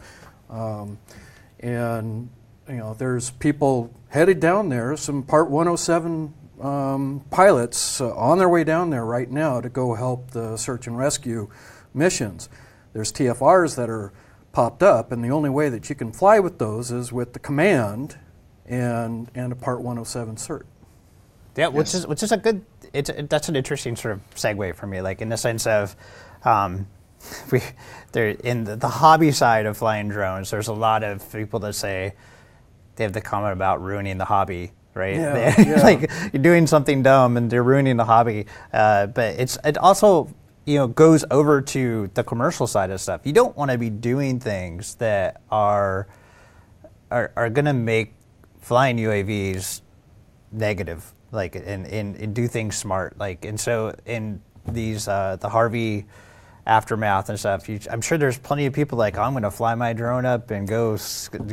um, 0.50 0.98
and 1.60 2.28
you 2.68 2.76
know, 2.76 2.94
there's 2.94 3.30
people 3.30 3.94
headed 4.08 4.40
down 4.40 4.68
there. 4.68 4.96
Some 4.96 5.22
Part 5.22 5.48
107 5.48 6.34
um, 6.60 7.24
pilots 7.30 8.00
uh, 8.00 8.12
on 8.16 8.38
their 8.38 8.48
way 8.48 8.64
down 8.64 8.90
there 8.90 9.04
right 9.04 9.30
now 9.30 9.60
to 9.60 9.68
go 9.68 9.94
help 9.94 10.32
the 10.32 10.56
search 10.56 10.88
and 10.88 10.98
rescue 10.98 11.48
missions. 11.94 12.48
There's 12.94 13.12
TFRs 13.12 13.76
that 13.76 13.88
are 13.88 14.12
popped 14.50 14.82
up, 14.82 15.12
and 15.12 15.24
the 15.24 15.30
only 15.30 15.50
way 15.50 15.68
that 15.68 15.88
you 15.88 15.94
can 15.94 16.10
fly 16.10 16.40
with 16.40 16.58
those 16.58 16.90
is 16.90 17.12
with 17.12 17.32
the 17.32 17.38
command 17.38 18.18
and 18.66 19.30
and 19.34 19.52
a 19.52 19.56
Part 19.56 19.80
107 19.80 20.36
cert. 20.36 20.62
Yeah, 21.56 21.68
which 21.68 21.88
yes. 21.88 21.94
is 21.94 22.06
which 22.06 22.22
is 22.22 22.32
a 22.32 22.36
good. 22.36 22.64
It's 22.92 23.10
that's 23.28 23.48
an 23.48 23.56
interesting 23.56 23.96
sort 23.96 24.14
of 24.14 24.34
segue 24.34 24.74
for 24.74 24.86
me, 24.86 25.00
like 25.00 25.20
in 25.20 25.28
the 25.28 25.36
sense 25.36 25.66
of. 25.66 25.96
Um, 26.44 26.86
we, 27.52 27.60
there 28.10 28.28
in 28.28 28.64
the, 28.64 28.74
the, 28.74 28.88
hobby 28.88 29.30
side 29.30 29.64
of 29.66 29.76
flying 29.76 30.08
drones, 30.08 30.50
there's 30.50 30.66
a 30.66 30.72
lot 30.72 31.04
of 31.04 31.30
people 31.32 31.60
that 31.60 31.74
say 31.74 32.14
they 32.96 33.04
have 33.04 33.12
the 33.12 33.20
comment 33.20 33.52
about 33.52 33.80
ruining 33.80 34.18
the 34.18 34.24
hobby, 34.24 34.72
right? 34.94 35.16
Yeah, 35.16 35.54
yeah. 35.60 35.82
like 35.84 36.10
you're 36.32 36.42
doing 36.42 36.66
something 36.66 37.02
dumb 37.02 37.36
and 37.36 37.50
they're 37.50 37.62
ruining 37.62 37.96
the 37.96 38.04
hobby. 38.04 38.46
Uh, 38.72 39.06
but 39.06 39.38
it's 39.38 39.58
it 39.64 39.78
also 39.78 40.34
you 40.64 40.78
know 40.78 40.86
goes 40.86 41.24
over 41.30 41.60
to 41.60 42.10
the 42.14 42.24
commercial 42.24 42.66
side 42.66 42.90
of 42.90 43.00
stuff. 43.00 43.22
You 43.24 43.32
don't 43.32 43.56
want 43.56 43.70
to 43.70 43.78
be 43.78 43.90
doing 43.90 44.40
things 44.40 44.96
that 44.96 45.40
are 45.50 46.08
are, 47.10 47.32
are 47.36 47.50
going 47.50 47.66
to 47.66 47.72
make 47.74 48.14
flying 48.62 48.96
UAVs 48.96 49.82
negative, 50.50 51.12
like 51.30 51.56
and, 51.56 51.86
and, 51.86 52.16
and 52.16 52.34
do 52.34 52.48
things 52.48 52.76
smart, 52.76 53.18
like 53.18 53.44
and 53.44 53.60
so 53.60 53.94
in 54.06 54.40
these 54.66 55.08
uh, 55.08 55.36
the 55.40 55.48
Harvey 55.48 56.06
aftermath 56.66 57.28
and 57.28 57.38
stuff. 57.38 57.68
You, 57.68 57.80
I'm 57.90 58.00
sure 58.00 58.16
there's 58.18 58.38
plenty 58.38 58.66
of 58.66 58.72
people 58.72 58.96
like 58.96 59.18
I'm 59.18 59.32
going 59.32 59.42
to 59.42 59.50
fly 59.50 59.74
my 59.74 59.92
drone 59.92 60.24
up 60.24 60.50
and 60.50 60.66
go 60.66 60.96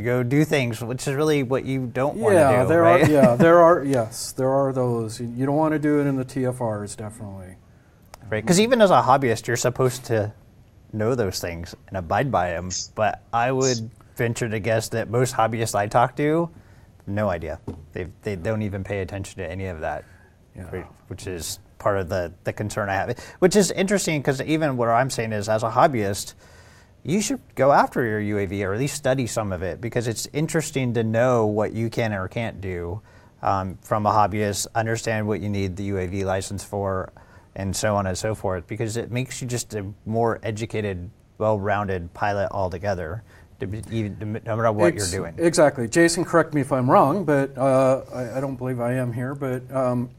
go 0.02 0.22
do 0.22 0.44
things, 0.44 0.80
which 0.82 1.06
is 1.06 1.14
really 1.14 1.42
what 1.42 1.64
you 1.64 1.86
don't 1.86 2.16
want 2.16 2.34
to 2.34 2.40
yeah, 2.40 2.62
do. 2.62 2.68
There 2.68 2.82
right? 2.82 3.02
are, 3.02 3.10
yeah, 3.10 3.34
there 3.36 3.58
are. 3.62 3.84
Yes, 3.84 4.32
there 4.32 4.50
are 4.50 4.72
those. 4.72 5.20
You 5.20 5.46
don't 5.46 5.56
want 5.56 5.72
to 5.72 5.78
do 5.78 6.00
it 6.00 6.06
in 6.06 6.16
the 6.16 6.24
TFRs, 6.24 6.96
definitely. 6.96 7.56
Right, 8.30 8.44
because 8.44 8.60
even 8.60 8.80
as 8.80 8.92
a 8.92 9.02
hobbyist, 9.02 9.48
you're 9.48 9.56
supposed 9.56 10.04
to 10.06 10.32
know 10.92 11.16
those 11.16 11.40
things 11.40 11.74
and 11.88 11.96
abide 11.96 12.30
by 12.30 12.50
them. 12.50 12.70
But 12.94 13.22
I 13.32 13.50
would 13.50 13.90
venture 14.14 14.48
to 14.48 14.60
guess 14.60 14.88
that 14.90 15.10
most 15.10 15.34
hobbyists 15.34 15.74
I 15.74 15.88
talk 15.88 16.14
to 16.16 16.50
no 17.06 17.28
idea. 17.28 17.60
They, 17.92 18.08
they 18.22 18.36
don't 18.36 18.62
even 18.62 18.84
pay 18.84 19.00
attention 19.00 19.38
to 19.38 19.50
any 19.50 19.66
of 19.66 19.80
that, 19.80 20.04
yeah. 20.56 20.84
which 21.08 21.26
is 21.26 21.58
part 21.78 21.98
of 21.98 22.08
the, 22.08 22.32
the 22.44 22.52
concern 22.52 22.88
I 22.88 22.94
have. 22.94 23.18
Which 23.38 23.56
is 23.56 23.70
interesting 23.70 24.20
because 24.20 24.40
even 24.42 24.76
what 24.76 24.88
I'm 24.88 25.10
saying 25.10 25.32
is, 25.32 25.48
as 25.48 25.62
a 25.62 25.70
hobbyist, 25.70 26.34
you 27.02 27.20
should 27.20 27.40
go 27.54 27.72
after 27.72 28.04
your 28.04 28.20
UAV 28.20 28.64
or 28.64 28.74
at 28.74 28.78
least 28.78 28.94
study 28.94 29.26
some 29.26 29.52
of 29.52 29.62
it 29.62 29.80
because 29.80 30.06
it's 30.06 30.28
interesting 30.32 30.94
to 30.94 31.02
know 31.02 31.46
what 31.46 31.72
you 31.72 31.88
can 31.88 32.12
or 32.12 32.28
can't 32.28 32.60
do 32.60 33.00
um, 33.42 33.78
from 33.82 34.06
a 34.06 34.10
hobbyist, 34.10 34.66
understand 34.74 35.26
what 35.26 35.40
you 35.40 35.48
need 35.48 35.76
the 35.76 35.90
UAV 35.90 36.24
license 36.24 36.62
for, 36.62 37.12
and 37.54 37.74
so 37.74 37.96
on 37.96 38.06
and 38.06 38.16
so 38.16 38.34
forth, 38.34 38.66
because 38.66 38.96
it 38.96 39.10
makes 39.10 39.40
you 39.40 39.48
just 39.48 39.74
a 39.74 39.86
more 40.04 40.38
educated, 40.42 41.10
well-rounded 41.38 42.12
pilot 42.12 42.48
altogether. 42.50 43.22
To 43.60 43.66
be- 43.66 43.82
even- 43.90 44.40
No 44.44 44.56
matter 44.56 44.72
what 44.72 44.94
Ex- 44.94 45.12
you're 45.12 45.22
doing. 45.22 45.34
Exactly. 45.38 45.88
Jason, 45.88 46.24
correct 46.24 46.54
me 46.54 46.60
if 46.60 46.72
I'm 46.72 46.90
wrong, 46.90 47.24
but 47.24 47.56
uh, 47.56 48.02
I, 48.12 48.38
I 48.38 48.40
don't 48.40 48.56
believe 48.56 48.80
I 48.80 48.94
am 48.94 49.12
here. 49.12 49.34
But 49.34 49.70
um, 49.74 50.10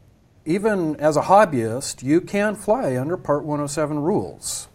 even 0.44 0.96
as 0.96 1.16
a 1.16 1.22
hobbyist, 1.22 2.02
you 2.02 2.20
can 2.20 2.54
fly 2.54 2.96
under 2.96 3.16
Part 3.16 3.44
107 3.44 3.98
rules. 3.98 4.68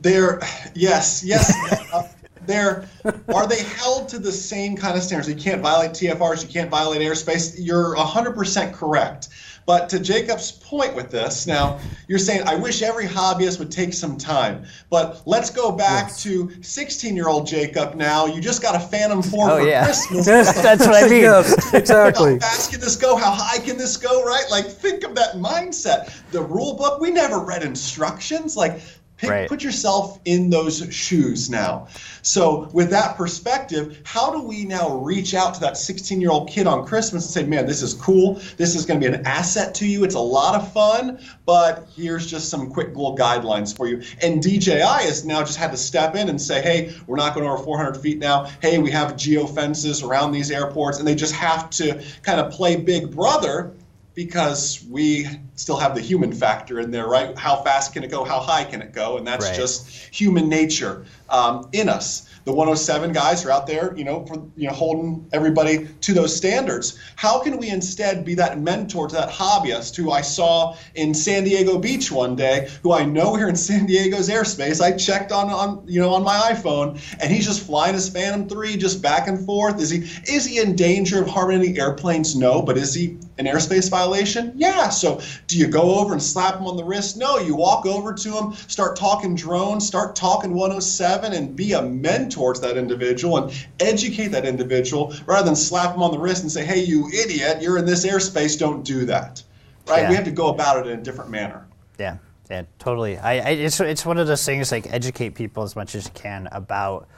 They're 0.00 0.40
yes, 0.74 1.24
yes. 1.24 1.52
uh, 1.92 2.08
they're 2.46 2.88
are 3.34 3.46
they 3.48 3.62
held 3.62 4.08
to 4.10 4.18
the 4.18 4.30
same 4.32 4.76
kind 4.76 4.96
of 4.96 5.02
standards? 5.02 5.28
You 5.28 5.34
can't 5.34 5.62
violate 5.62 5.92
TFRs. 5.92 6.42
You 6.42 6.48
can't 6.48 6.70
violate 6.70 7.00
airspace. 7.00 7.56
You're 7.58 7.96
100% 7.96 8.72
correct. 8.72 9.28
But 9.66 9.88
to 9.88 9.98
Jacob's 9.98 10.52
point 10.52 10.94
with 10.94 11.10
this, 11.10 11.46
now 11.48 11.80
you're 12.06 12.20
saying 12.20 12.42
I 12.46 12.54
wish 12.54 12.82
every 12.82 13.04
hobbyist 13.06 13.58
would 13.58 13.70
take 13.72 13.92
some 13.94 14.16
time. 14.16 14.64
But 14.90 15.22
let's 15.26 15.50
go 15.50 15.72
back 15.72 16.04
Yes. 16.06 16.22
to 16.22 16.46
16-year-old 16.46 17.46
Jacob. 17.48 17.96
Now 17.96 18.26
you 18.26 18.40
just 18.40 18.62
got 18.62 18.76
a 18.76 18.80
Phantom 18.80 19.22
4 19.22 19.50
Oh, 19.50 19.58
for 19.58 19.66
yeah. 19.66 19.84
Christmas. 19.84 20.24
That's 20.26 20.86
what 20.86 20.94
I 21.04 21.08
mean. 21.08 21.22
yes, 21.22 21.74
exactly. 21.74 22.34
How 22.34 22.38
fast 22.38 22.70
can 22.70 22.80
this 22.80 22.94
go? 22.96 23.16
How 23.16 23.32
high 23.32 23.58
can 23.58 23.76
this 23.76 23.96
go? 23.96 24.24
Right? 24.24 24.44
Like, 24.50 24.66
think 24.66 25.02
of 25.02 25.14
that 25.16 25.34
mindset. 25.34 26.12
The 26.30 26.42
rule 26.42 26.74
book, 26.76 27.00
we 27.00 27.10
never 27.10 27.40
read 27.40 27.62
instructions. 27.64 28.56
Like, 28.56 28.80
pick, 29.16 29.30
Right. 29.30 29.48
put 29.48 29.62
yourself 29.62 30.18
in 30.24 30.50
those 30.50 30.86
shoes 30.94 31.48
now. 31.48 31.88
So, 32.22 32.68
with 32.72 32.90
that 32.90 33.16
perspective, 33.16 34.00
how 34.04 34.30
do 34.30 34.42
we 34.42 34.64
now 34.64 34.96
reach 34.96 35.34
out 35.34 35.54
to 35.54 35.60
that 35.60 35.76
16 35.76 36.20
year 36.20 36.30
old 36.30 36.48
kid 36.48 36.66
on 36.66 36.86
Christmas 36.86 37.24
and 37.24 37.32
say, 37.32 37.48
man, 37.48 37.66
this 37.66 37.82
is 37.82 37.94
cool. 37.94 38.40
This 38.56 38.74
is 38.74 38.84
going 38.84 39.00
to 39.00 39.08
be 39.08 39.14
an 39.14 39.26
asset 39.26 39.74
to 39.76 39.86
you. 39.86 40.04
It's 40.04 40.14
a 40.14 40.20
lot 40.20 40.54
of 40.54 40.72
fun, 40.72 41.20
but 41.44 41.88
here's 41.94 42.26
just 42.26 42.48
some 42.48 42.70
quick 42.70 42.88
little 42.88 43.16
guidelines 43.16 43.76
for 43.76 43.86
you. 43.86 44.02
And 44.22 44.42
DJI 44.42 44.80
has 44.80 45.24
now 45.24 45.40
just 45.40 45.58
had 45.58 45.70
to 45.70 45.76
step 45.76 46.14
in 46.14 46.28
and 46.28 46.40
say, 46.40 46.60
hey, 46.62 46.94
we're 47.06 47.16
not 47.16 47.34
going 47.34 47.46
over 47.46 47.62
400 47.62 47.96
feet 47.96 48.18
now. 48.18 48.44
Hey, 48.60 48.78
we 48.78 48.90
have 48.90 49.16
geo 49.16 49.46
fences 49.46 50.02
around 50.02 50.32
these 50.32 50.50
airports, 50.50 50.98
and 50.98 51.06
they 51.06 51.14
just 51.14 51.34
have 51.34 51.70
to 51.70 52.02
kind 52.22 52.40
of 52.40 52.52
play 52.52 52.76
big 52.76 53.14
brother 53.14 53.72
because 54.16 54.82
we 54.88 55.28
still 55.56 55.76
have 55.76 55.94
the 55.94 56.00
human 56.00 56.32
factor 56.32 56.80
in 56.80 56.90
there, 56.90 57.06
right? 57.06 57.36
How 57.36 57.62
fast 57.62 57.92
can 57.92 58.02
it 58.02 58.10
go? 58.10 58.24
How 58.24 58.40
high 58.40 58.64
can 58.64 58.80
it 58.80 58.92
go? 58.92 59.18
And 59.18 59.26
that's 59.26 59.44
Right. 59.44 59.54
just 59.54 59.88
human 60.10 60.48
nature 60.48 61.04
um, 61.28 61.68
in 61.72 61.88
us. 61.90 62.26
The 62.46 62.52
107 62.52 63.12
guys 63.12 63.44
are 63.44 63.50
out 63.50 63.66
there, 63.66 63.92
you 63.96 64.04
know, 64.04 64.24
for 64.24 64.36
you 64.56 64.68
know, 64.68 64.72
holding 64.72 65.28
everybody 65.32 65.88
to 66.02 66.14
those 66.14 66.36
standards. 66.36 66.96
How 67.16 67.40
can 67.40 67.58
we 67.58 67.70
instead 67.70 68.24
be 68.24 68.36
that 68.36 68.60
mentor 68.60 69.08
to 69.08 69.14
that 69.16 69.30
hobbyist 69.30 69.96
who 69.96 70.12
I 70.12 70.20
saw 70.20 70.76
in 70.94 71.12
San 71.12 71.42
Diego 71.42 71.76
Beach 71.76 72.12
one 72.12 72.36
day, 72.36 72.70
who 72.84 72.92
I 72.92 73.04
know 73.04 73.34
here 73.34 73.48
in 73.48 73.56
San 73.56 73.86
Diego's 73.86 74.28
airspace? 74.28 74.80
I 74.80 74.92
checked 74.92 75.32
on 75.32 75.50
on 75.50 75.82
you 75.88 76.00
know 76.00 76.14
on 76.14 76.22
my 76.22 76.36
iPhone, 76.52 77.00
and 77.20 77.32
he's 77.32 77.46
just 77.46 77.66
flying 77.66 77.94
his 77.94 78.08
Phantom 78.08 78.48
3 78.48 78.76
just 78.76 79.02
back 79.02 79.26
and 79.26 79.44
forth. 79.44 79.80
Is 79.80 79.90
he 79.90 80.08
is 80.32 80.46
he 80.46 80.60
in 80.60 80.76
danger 80.76 81.20
of 81.20 81.28
harming 81.28 81.62
any 81.62 81.76
airplanes? 81.80 82.36
No, 82.36 82.62
but 82.62 82.76
is 82.76 82.94
he 82.94 83.18
an 83.38 83.46
airspace 83.46 83.90
violation? 83.90 84.52
Yeah. 84.54 84.88
So 84.90 85.20
do 85.48 85.58
you 85.58 85.66
go 85.66 85.96
over 85.98 86.12
and 86.12 86.22
slap 86.22 86.60
him 86.60 86.68
on 86.68 86.76
the 86.76 86.84
wrist? 86.84 87.16
No. 87.16 87.38
You 87.38 87.56
walk 87.56 87.86
over 87.86 88.14
to 88.14 88.30
him, 88.38 88.52
start 88.68 88.94
talking 88.94 89.34
drones, 89.34 89.84
start 89.84 90.14
talking 90.14 90.54
107, 90.54 91.32
and 91.32 91.56
be 91.56 91.72
a 91.72 91.82
mentor 91.82 92.35
to 92.36 92.60
that 92.60 92.76
individual 92.76 93.38
and 93.38 93.66
educate 93.80 94.28
that 94.28 94.44
individual 94.44 95.14
rather 95.26 95.46
than 95.46 95.56
slap 95.56 95.92
them 95.92 96.02
on 96.02 96.10
the 96.10 96.18
wrist 96.18 96.42
and 96.42 96.52
say, 96.52 96.64
"Hey, 96.64 96.84
you 96.84 97.08
idiot! 97.08 97.62
You're 97.62 97.78
in 97.78 97.86
this 97.86 98.04
airspace. 98.06 98.58
Don't 98.58 98.84
do 98.84 99.06
that." 99.06 99.42
Right? 99.88 100.02
Yeah. 100.02 100.08
We 100.10 100.14
have 100.16 100.24
to 100.24 100.30
go 100.30 100.48
about 100.48 100.84
it 100.84 100.90
in 100.90 100.98
a 100.98 101.02
different 101.02 101.30
manner. 101.30 101.66
Yeah, 101.98 102.18
yeah, 102.50 102.62
totally. 102.78 103.18
I, 103.18 103.32
I 103.34 103.50
it's 103.50 103.80
it's 103.80 104.04
one 104.04 104.18
of 104.18 104.26
those 104.26 104.44
things 104.44 104.70
like 104.70 104.92
educate 104.92 105.30
people 105.30 105.62
as 105.62 105.74
much 105.74 105.94
as 105.94 106.04
you 106.04 106.10
can 106.12 106.48
about 106.52 107.08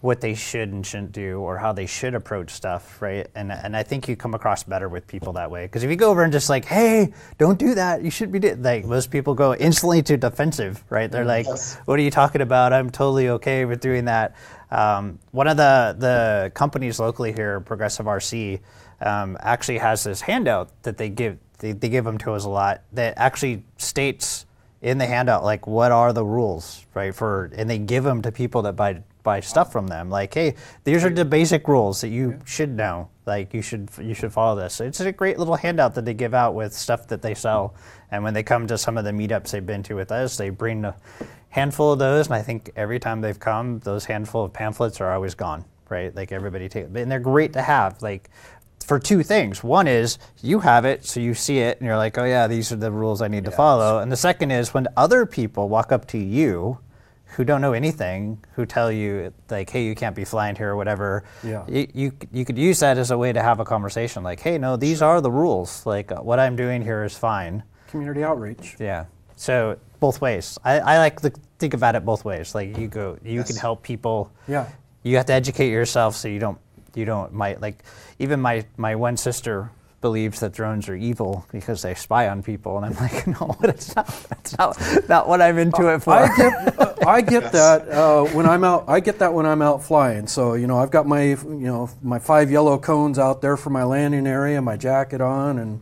what 0.00 0.20
they 0.20 0.34
should 0.34 0.70
and 0.70 0.86
shouldn't 0.86 1.10
do 1.12 1.40
or 1.40 1.58
how 1.58 1.72
they 1.72 1.86
should 1.86 2.14
approach 2.14 2.50
stuff, 2.50 3.02
right? 3.02 3.26
And 3.34 3.50
and 3.50 3.76
I 3.76 3.82
think 3.82 4.08
you 4.08 4.14
come 4.16 4.34
across 4.34 4.62
better 4.62 4.88
with 4.88 5.06
people 5.06 5.32
that 5.34 5.50
way 5.50 5.64
because 5.66 5.82
if 5.82 5.90
you 5.90 5.96
go 5.96 6.10
over 6.10 6.22
and 6.22 6.32
just 6.32 6.48
like, 6.48 6.64
hey, 6.64 7.12
don't 7.36 7.58
do 7.58 7.74
that, 7.74 8.02
you 8.02 8.10
should 8.10 8.30
be 8.30 8.38
like 8.38 8.84
most 8.84 9.10
people 9.10 9.34
go 9.34 9.54
instantly 9.54 10.02
to 10.04 10.16
defensive, 10.16 10.84
right? 10.88 11.10
They're 11.10 11.24
like, 11.24 11.46
Yes. 11.46 11.78
what 11.84 11.98
are 11.98 12.02
you 12.02 12.10
talking 12.12 12.42
about? 12.42 12.72
I'm 12.72 12.90
totally 12.90 13.28
okay 13.30 13.64
with 13.64 13.80
doing 13.80 14.04
that. 14.04 14.36
Um, 14.70 15.18
one 15.32 15.48
of 15.48 15.56
the 15.56 15.96
the 15.98 16.52
companies 16.54 17.00
locally 17.00 17.32
here, 17.32 17.58
Progressive 17.60 18.06
RC, 18.06 18.60
um, 19.00 19.36
actually 19.40 19.78
has 19.78 20.04
this 20.04 20.20
handout 20.20 20.70
that 20.82 20.96
they 20.98 21.08
give 21.08 21.38
they, 21.58 21.72
they 21.72 21.88
give 21.88 22.04
them 22.04 22.18
to 22.18 22.32
us 22.34 22.44
a 22.44 22.48
lot 22.48 22.82
that 22.92 23.14
actually 23.16 23.64
states 23.78 24.46
in 24.80 24.98
the 24.98 25.06
handout 25.06 25.42
like 25.42 25.66
what 25.66 25.90
are 25.90 26.12
the 26.12 26.24
rules 26.24 26.86
right 26.94 27.12
for 27.14 27.50
and 27.56 27.68
they 27.68 27.78
give 27.78 28.04
them 28.04 28.22
to 28.22 28.30
people 28.30 28.62
that 28.62 28.76
buy 28.76 29.02
buy 29.28 29.40
stuff 29.40 29.70
from 29.70 29.86
them. 29.86 30.10
Like 30.10 30.32
hey 30.34 30.54
these 30.84 31.04
are 31.04 31.10
the 31.10 31.24
basic 31.24 31.68
rules 31.68 32.00
that 32.00 32.08
you 32.08 32.40
should 32.44 32.70
know. 32.70 33.08
Like 33.26 33.52
you 33.52 33.62
should 33.62 33.90
you 34.00 34.14
should 34.14 34.32
follow 34.32 34.60
this. 34.60 34.74
So 34.74 34.84
it's 34.84 35.00
a 35.00 35.12
great 35.12 35.38
little 35.38 35.56
handout 35.56 35.94
that 35.96 36.04
they 36.04 36.14
give 36.14 36.34
out 36.34 36.54
with 36.54 36.72
stuff 36.72 37.06
that 37.08 37.22
they 37.22 37.34
sell. 37.34 37.74
And 38.10 38.24
when 38.24 38.34
they 38.34 38.42
come 38.42 38.66
to 38.68 38.78
some 38.78 38.96
of 38.96 39.04
the 39.04 39.12
meetups 39.12 39.50
they've 39.50 39.64
been 39.74 39.82
to 39.84 39.94
with 39.94 40.10
us 40.12 40.36
they 40.36 40.50
bring 40.50 40.84
a 40.84 40.96
handful 41.50 41.92
of 41.92 41.98
those. 41.98 42.26
And 42.26 42.34
i 42.34 42.42
think 42.42 42.70
every 42.76 42.98
time 42.98 43.20
they've 43.20 43.40
come 43.50 43.80
those 43.80 44.04
handful 44.04 44.44
of 44.44 44.52
pamphlets 44.52 45.00
are 45.00 45.12
always 45.12 45.34
gone 45.34 45.64
right? 45.90 46.14
Like 46.14 46.32
everybody 46.32 46.68
take 46.68 46.84
and 46.94 47.10
they're 47.10 47.18
great 47.18 47.54
to 47.54 47.62
have 47.62 48.02
like 48.02 48.28
for 48.88 48.98
two 48.98 49.22
things. 49.22 49.62
One 49.62 49.86
is 49.86 50.18
you 50.42 50.60
have 50.60 50.84
it, 50.84 51.04
so 51.04 51.20
you 51.20 51.34
see 51.34 51.58
it, 51.58 51.78
and 51.78 51.86
you're 51.86 51.96
like, 51.96 52.16
oh 52.16 52.24
yeah, 52.24 52.46
these 52.46 52.72
are 52.72 52.76
the 52.76 52.90
rules 52.90 53.20
I 53.20 53.28
need 53.28 53.44
to 53.44 53.50
follow. 53.50 53.98
And 53.98 54.10
the 54.10 54.16
second 54.16 54.50
is 54.50 54.72
when 54.72 54.88
other 54.96 55.26
people 55.26 55.68
walk 55.68 55.92
up 55.92 56.06
to 56.08 56.18
you 56.18 56.78
who 57.36 57.44
don't 57.44 57.60
know 57.60 57.72
anything, 57.72 58.42
who 58.54 58.64
tell 58.66 58.90
you 58.90 59.32
like, 59.50 59.70
hey, 59.70 59.84
you 59.84 59.94
can't 59.94 60.16
be 60.16 60.24
flying 60.24 60.56
here 60.56 60.70
or 60.70 60.76
whatever. 60.76 61.24
Yeah. 61.44 61.64
You, 61.68 61.86
you 61.94 62.12
you 62.32 62.44
could 62.44 62.58
use 62.58 62.80
that 62.80 62.98
as 62.98 63.10
a 63.10 63.18
way 63.18 63.32
to 63.32 63.42
have 63.42 63.60
a 63.60 63.64
conversation, 63.64 64.22
like, 64.22 64.40
hey, 64.40 64.58
no, 64.58 64.76
these 64.76 65.02
are 65.02 65.20
the 65.20 65.30
rules. 65.30 65.84
Like 65.86 66.10
uh, 66.12 66.16
what 66.20 66.38
I'm 66.38 66.56
doing 66.56 66.82
here 66.82 67.04
is 67.04 67.16
fine. 67.16 67.62
Community 67.88 68.24
outreach. 68.24 68.76
Yeah. 68.78 69.04
So 69.36 69.78
both 70.00 70.20
ways. 70.20 70.58
I, 70.64 70.80
I 70.80 70.98
like 70.98 71.20
to 71.20 71.30
think 71.58 71.74
about 71.74 71.94
it 71.96 72.04
both 72.04 72.24
ways. 72.24 72.54
Like 72.54 72.76
you 72.78 72.88
go, 72.88 73.18
you 73.24 73.42
can 73.44 73.56
help 73.56 73.82
people 73.82 74.30
Yeah. 74.46 74.66
you 75.02 75.16
have 75.16 75.26
to 75.26 75.32
educate 75.32 75.70
yourself 75.70 76.14
so 76.16 76.28
you 76.28 76.38
don't 76.40 76.58
you 76.94 77.04
don't 77.04 77.32
might 77.32 77.60
like 77.60 77.84
even 78.18 78.40
my 78.40 78.64
my 78.76 78.94
one 78.96 79.16
sister 79.16 79.70
believes 80.00 80.40
that 80.40 80.52
drones 80.52 80.88
are 80.88 80.94
evil 80.94 81.44
because 81.50 81.82
they 81.82 81.92
spy 81.94 82.28
on 82.28 82.40
people 82.42 82.78
and 82.78 82.86
I'm 82.86 82.94
like 83.02 83.26
no 83.26 83.56
it's 83.64 83.96
not 83.96 84.06
that's 84.28 84.56
not 84.56 84.78
not 85.08 85.28
what 85.28 85.42
I'm 85.42 85.58
into 85.58 85.92
it 85.92 86.02
for 86.04 86.12
I 86.12 86.36
get, 86.36 86.78
uh, 86.80 86.94
I 87.06 87.20
get 87.20 87.42
Yes. 87.44 87.52
that 87.52 87.88
uh, 87.88 88.24
when 88.26 88.46
I'm 88.46 88.62
out. 88.64 88.84
I 88.88 89.00
get 89.00 89.18
that 89.20 89.32
when 89.34 89.46
I'm 89.46 89.62
out 89.62 89.82
flying. 89.82 90.26
So 90.26 90.54
you 90.54 90.66
know, 90.66 90.78
I've 90.78 90.90
got 90.90 91.06
my 91.06 91.22
you 91.22 91.36
know 91.44 91.90
my 92.02 92.18
five 92.18 92.50
yellow 92.50 92.78
cones 92.78 93.18
out 93.18 93.40
there 93.42 93.56
for 93.56 93.70
my 93.70 93.84
landing 93.84 94.26
area, 94.26 94.60
my 94.62 94.76
jacket 94.76 95.20
on, 95.20 95.58
and 95.58 95.80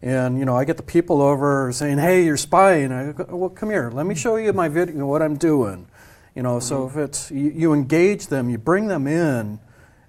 and 0.00 0.38
you 0.38 0.44
know 0.44 0.56
I 0.56 0.64
get 0.64 0.76
the 0.76 0.82
people 0.82 1.20
over 1.20 1.70
saying, 1.72 1.98
"Hey, 1.98 2.24
you're 2.24 2.36
spying." 2.36 2.90
I 2.92 3.12
go, 3.12 3.26
"Well, 3.30 3.50
come 3.50 3.70
here. 3.70 3.90
Let 3.92 4.06
me 4.06 4.14
show 4.14 4.36
you 4.36 4.52
my 4.52 4.68
video, 4.68 5.06
what 5.06 5.22
I'm 5.22 5.36
doing." 5.36 5.86
You 6.34 6.42
know, 6.42 6.58
so 6.60 6.86
if 6.86 6.96
it's 6.96 7.30
you, 7.30 7.50
you 7.54 7.72
engage 7.74 8.28
them, 8.28 8.48
you 8.48 8.56
bring 8.58 8.86
them 8.88 9.06
in. 9.06 9.60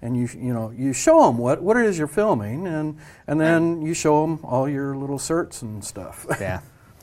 And 0.04 0.18
you, 0.18 0.28
you 0.38 0.54
know 0.54 0.70
you 0.72 0.92
show 0.92 1.26
them 1.26 1.38
what, 1.38 1.64
what 1.64 1.78
it 1.78 1.86
is 1.86 1.98
you're 1.98 2.08
filming, 2.08 2.68
and 2.68 2.98
and 3.26 3.40
then 3.40 3.82
you 3.82 3.94
show 3.94 4.22
them 4.22 4.40
all 4.44 4.68
your 4.68 4.98
little 4.98 5.18
certs 5.18 5.62
and 5.62 5.84
stuff. 5.84 6.26
yeah 6.42 6.60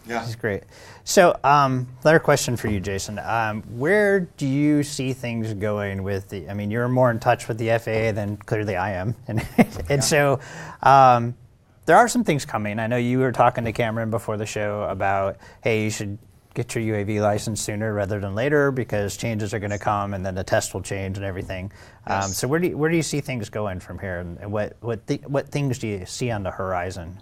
Yeah. 0.06 0.20
This 0.20 0.30
is 0.30 0.36
great. 0.36 0.64
So, 1.04 1.38
um, 1.44 1.86
another 2.02 2.18
question 2.18 2.56
for 2.56 2.68
you, 2.68 2.80
Jason. 2.80 3.18
Um, 3.18 3.62
where 3.62 4.20
do 4.20 4.46
you 4.46 4.82
see 4.82 5.12
things 5.12 5.54
going 5.54 6.02
with 6.02 6.28
the? 6.28 6.48
I 6.48 6.54
mean, 6.54 6.70
you're 6.70 6.88
more 6.88 7.10
in 7.10 7.20
touch 7.20 7.48
with 7.48 7.58
the 7.58 7.68
FAA 7.78 8.12
than 8.12 8.36
clearly 8.36 8.76
I 8.76 8.92
am, 8.92 9.14
and 9.28 9.46
and 9.88 10.02
so 10.02 10.40
um, 10.82 11.36
there 11.86 11.96
are 11.96 12.08
some 12.08 12.24
things 12.24 12.44
coming. 12.44 12.78
I 12.78 12.86
know 12.86 12.96
you 12.96 13.18
were 13.18 13.32
talking 13.32 13.64
to 13.64 13.72
Cameron 13.72 14.10
before 14.10 14.36
the 14.36 14.46
show 14.46 14.82
about, 14.84 15.38
hey, 15.62 15.84
you 15.84 15.90
should 15.90 16.18
get 16.54 16.74
your 16.74 16.84
UAV 16.96 17.20
license 17.20 17.60
sooner 17.60 17.92
rather 17.92 18.20
than 18.20 18.34
later 18.34 18.70
because 18.70 19.16
changes 19.16 19.54
are 19.54 19.58
going 19.58 19.70
to 19.70 19.78
come, 19.78 20.14
and 20.14 20.24
then 20.24 20.34
the 20.34 20.44
test 20.44 20.74
will 20.74 20.82
change 20.82 21.16
and 21.16 21.24
everything. 21.24 21.72
Um, 22.06 22.30
so, 22.30 22.48
where 22.48 22.60
do 22.60 22.68
you, 22.68 22.76
where 22.76 22.90
do 22.90 22.96
you 22.96 23.02
see 23.02 23.20
things 23.20 23.48
going 23.48 23.80
from 23.80 23.98
here, 23.98 24.18
and 24.18 24.38
and 24.38 24.50
what 24.50 24.76
what 24.80 25.06
th- 25.06 25.22
what 25.22 25.48
things 25.48 25.78
do 25.78 25.88
you 25.88 26.06
see 26.06 26.30
on 26.30 26.42
the 26.42 26.50
horizon? 26.50 27.18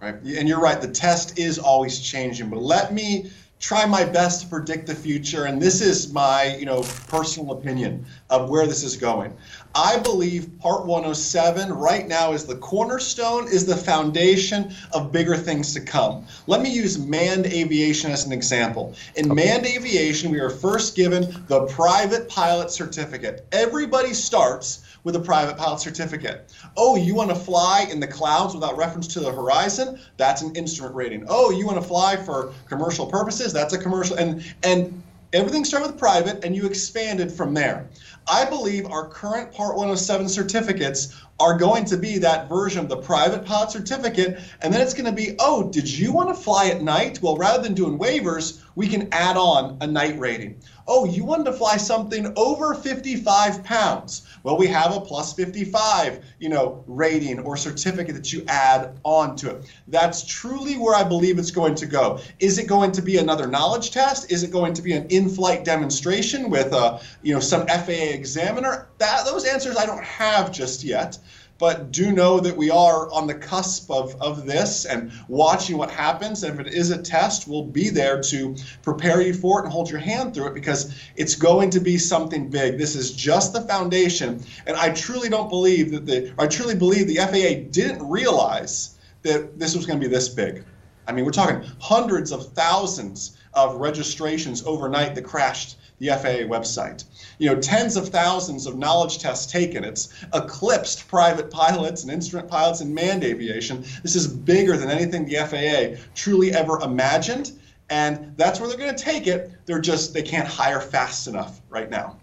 Right. 0.00 0.14
And 0.14 0.48
you're 0.48 0.60
right, 0.60 0.80
the 0.80 0.90
test 0.90 1.38
is 1.38 1.58
always 1.58 2.00
changing, 2.00 2.48
but 2.48 2.62
let 2.62 2.94
me 2.94 3.30
try 3.60 3.84
my 3.84 4.04
best 4.04 4.40
to 4.40 4.46
predict 4.48 4.86
the 4.86 4.94
future 4.94 5.44
and 5.44 5.60
this 5.60 5.82
is 5.82 6.12
my, 6.12 6.56
you 6.56 6.64
know, 6.64 6.82
personal 7.08 7.52
opinion 7.52 8.04
of 8.30 8.48
where 8.48 8.66
this 8.66 8.82
is 8.82 8.96
going. 8.96 9.36
I 9.74 9.98
believe 9.98 10.50
part 10.58 10.86
107 10.86 11.70
right 11.70 12.08
now 12.08 12.32
is 12.32 12.46
the 12.46 12.56
cornerstone, 12.56 13.46
is 13.46 13.66
the 13.66 13.76
foundation 13.76 14.74
of 14.92 15.12
bigger 15.12 15.36
things 15.36 15.74
to 15.74 15.80
come. 15.80 16.26
Let 16.46 16.62
me 16.62 16.70
use 16.70 16.98
manned 16.98 17.46
aviation 17.46 18.10
as 18.10 18.24
an 18.24 18.32
example. 18.32 18.94
In 19.14 19.32
manned 19.32 19.66
aviation, 19.66 20.30
we 20.30 20.40
are 20.40 20.50
first 20.50 20.96
given 20.96 21.44
the 21.46 21.66
private 21.66 22.28
pilot 22.28 22.70
certificate. 22.70 23.46
Everybody 23.52 24.14
starts 24.14 24.84
with 25.04 25.16
a 25.16 25.20
private 25.20 25.56
pilot 25.56 25.80
certificate. 25.80 26.52
Oh, 26.76 26.96
you 26.96 27.14
want 27.14 27.30
to 27.30 27.36
fly 27.36 27.86
in 27.90 28.00
the 28.00 28.06
clouds 28.06 28.54
without 28.54 28.76
reference 28.76 29.06
to 29.08 29.20
the 29.20 29.32
horizon? 29.32 30.00
That's 30.16 30.42
an 30.42 30.54
instrument 30.56 30.94
rating. 30.94 31.24
Oh, 31.28 31.50
you 31.50 31.66
want 31.66 31.80
to 31.80 31.86
fly 31.86 32.16
for 32.16 32.52
commercial 32.68 33.06
purposes? 33.06 33.52
That's 33.52 33.74
a 33.74 33.78
commercial 33.78 34.16
and 34.16 34.44
and 34.62 35.02
everything 35.32 35.64
started 35.64 35.86
with 35.86 35.98
private 35.98 36.44
and 36.44 36.56
you 36.56 36.66
expanded 36.66 37.30
from 37.30 37.54
there. 37.54 37.88
I 38.28 38.44
believe 38.44 38.86
our 38.86 39.08
current 39.08 39.52
Part 39.52 39.76
107 39.76 40.28
certificates 40.28 41.16
are 41.40 41.56
going 41.56 41.84
to 41.86 41.96
be 41.96 42.18
that 42.18 42.48
version 42.48 42.80
of 42.80 42.88
the 42.88 42.96
private 42.96 43.44
pilot 43.44 43.70
certificate. 43.70 44.38
And 44.60 44.72
then 44.72 44.80
it's 44.80 44.92
going 44.92 45.06
to 45.06 45.12
be, 45.12 45.36
oh, 45.38 45.70
did 45.70 45.90
you 45.90 46.12
want 46.12 46.28
to 46.28 46.34
fly 46.34 46.66
at 46.66 46.82
night? 46.82 47.20
Well, 47.22 47.36
rather 47.36 47.62
than 47.62 47.74
doing 47.74 47.98
waivers, 47.98 48.60
we 48.74 48.88
can 48.88 49.08
add 49.12 49.36
on 49.36 49.78
a 49.80 49.86
night 49.86 50.18
rating. 50.18 50.60
Oh, 50.86 51.04
you 51.04 51.24
wanted 51.24 51.44
to 51.44 51.52
fly 51.52 51.76
something 51.76 52.32
over 52.36 52.74
55 52.74 53.62
pounds. 53.62 54.26
Well, 54.42 54.56
we 54.56 54.66
have 54.68 54.96
a 54.96 55.00
plus 55.00 55.32
55, 55.34 56.24
you 56.38 56.48
know, 56.48 56.82
rating 56.86 57.40
or 57.40 57.56
certificate 57.56 58.14
that 58.14 58.32
you 58.32 58.44
add 58.48 58.98
on 59.04 59.36
to 59.36 59.50
it. 59.50 59.72
That's 59.88 60.24
truly 60.24 60.74
where 60.76 60.94
I 60.94 61.04
believe 61.04 61.38
it's 61.38 61.50
going 61.50 61.74
to 61.76 61.86
go. 61.86 62.20
Is 62.38 62.58
it 62.58 62.66
going 62.66 62.92
to 62.92 63.02
be 63.02 63.18
another 63.18 63.46
knowledge 63.46 63.90
test? 63.90 64.32
Is 64.32 64.42
it 64.42 64.50
going 64.50 64.74
to 64.74 64.82
be 64.82 64.92
an 64.94 65.06
in-flight 65.10 65.64
demonstration 65.64 66.50
with 66.50 66.72
a, 66.72 67.00
you 67.22 67.34
know, 67.34 67.40
some 67.40 67.66
FAA 67.66 68.10
examiner? 68.12 68.88
That 68.98 69.24
those 69.26 69.44
answers 69.44 69.76
I 69.76 69.86
don't 69.86 70.04
have 70.04 70.50
just 70.50 70.82
yet 70.82 71.18
but 71.60 71.92
do 71.92 72.10
know 72.10 72.40
that 72.40 72.56
we 72.56 72.70
are 72.70 73.12
on 73.12 73.26
the 73.26 73.34
cusp 73.34 73.90
of, 73.90 74.20
of 74.20 74.46
this 74.46 74.86
and 74.86 75.12
watching 75.28 75.76
what 75.76 75.90
happens. 75.90 76.42
And 76.42 76.58
if 76.58 76.66
it 76.66 76.72
is 76.72 76.90
a 76.90 77.00
test, 77.00 77.46
we'll 77.46 77.66
be 77.66 77.90
there 77.90 78.22
to 78.22 78.56
prepare 78.82 79.20
you 79.20 79.34
for 79.34 79.60
it 79.60 79.64
and 79.64 79.72
hold 79.72 79.90
your 79.90 80.00
hand 80.00 80.34
through 80.34 80.46
it 80.46 80.54
because 80.54 80.94
it's 81.16 81.34
going 81.34 81.68
to 81.70 81.78
be 81.78 81.98
something 81.98 82.48
big. 82.48 82.78
This 82.78 82.96
is 82.96 83.12
just 83.12 83.52
the 83.52 83.60
foundation. 83.60 84.42
And 84.66 84.74
I 84.74 84.88
truly 84.94 85.28
don't 85.28 85.50
believe 85.50 85.92
that 85.92 86.06
the, 86.06 86.32
I 86.38 86.46
truly 86.46 86.74
believe 86.74 87.06
the 87.06 87.16
FAA 87.16 87.70
didn't 87.70 88.08
realize 88.08 88.96
that 89.22 89.58
this 89.58 89.76
was 89.76 89.84
going 89.84 90.00
to 90.00 90.08
be 90.08 90.10
this 90.10 90.30
big. 90.30 90.64
I 91.06 91.12
mean, 91.12 91.26
we're 91.26 91.30
talking 91.30 91.62
hundreds 91.78 92.32
of 92.32 92.54
thousands 92.54 93.36
of 93.52 93.76
registrations 93.76 94.64
overnight 94.64 95.14
that 95.14 95.24
crashed 95.24 95.76
the 96.00 96.08
FAA 96.08 96.48
website. 96.48 97.04
You 97.38 97.50
know, 97.54 97.60
tens 97.60 97.96
of 97.96 98.08
thousands 98.08 98.66
of 98.66 98.76
knowledge 98.76 99.18
tests 99.18 99.50
taken. 99.50 99.84
It's 99.84 100.12
eclipsed 100.34 101.06
private 101.06 101.50
pilots 101.50 102.02
and 102.02 102.10
instrument 102.10 102.48
pilots 102.48 102.80
in 102.80 102.92
manned 102.92 103.22
aviation. 103.22 103.84
This 104.02 104.16
is 104.16 104.26
bigger 104.26 104.76
than 104.76 104.90
anything 104.90 105.26
the 105.26 105.36
FAA 105.36 106.02
truly 106.14 106.52
ever 106.52 106.80
imagined. 106.80 107.52
And 107.90 108.34
that's 108.36 108.60
where 108.60 108.68
they're 108.68 108.78
going 108.78 108.94
to 108.94 109.04
take 109.04 109.26
it. 109.26 109.52
They're 109.66 109.80
just, 109.80 110.14
they 110.14 110.22
can't 110.22 110.48
hire 110.48 110.80
fast 110.80 111.28
enough 111.28 111.60
right 111.68 111.90
now. 111.90 112.16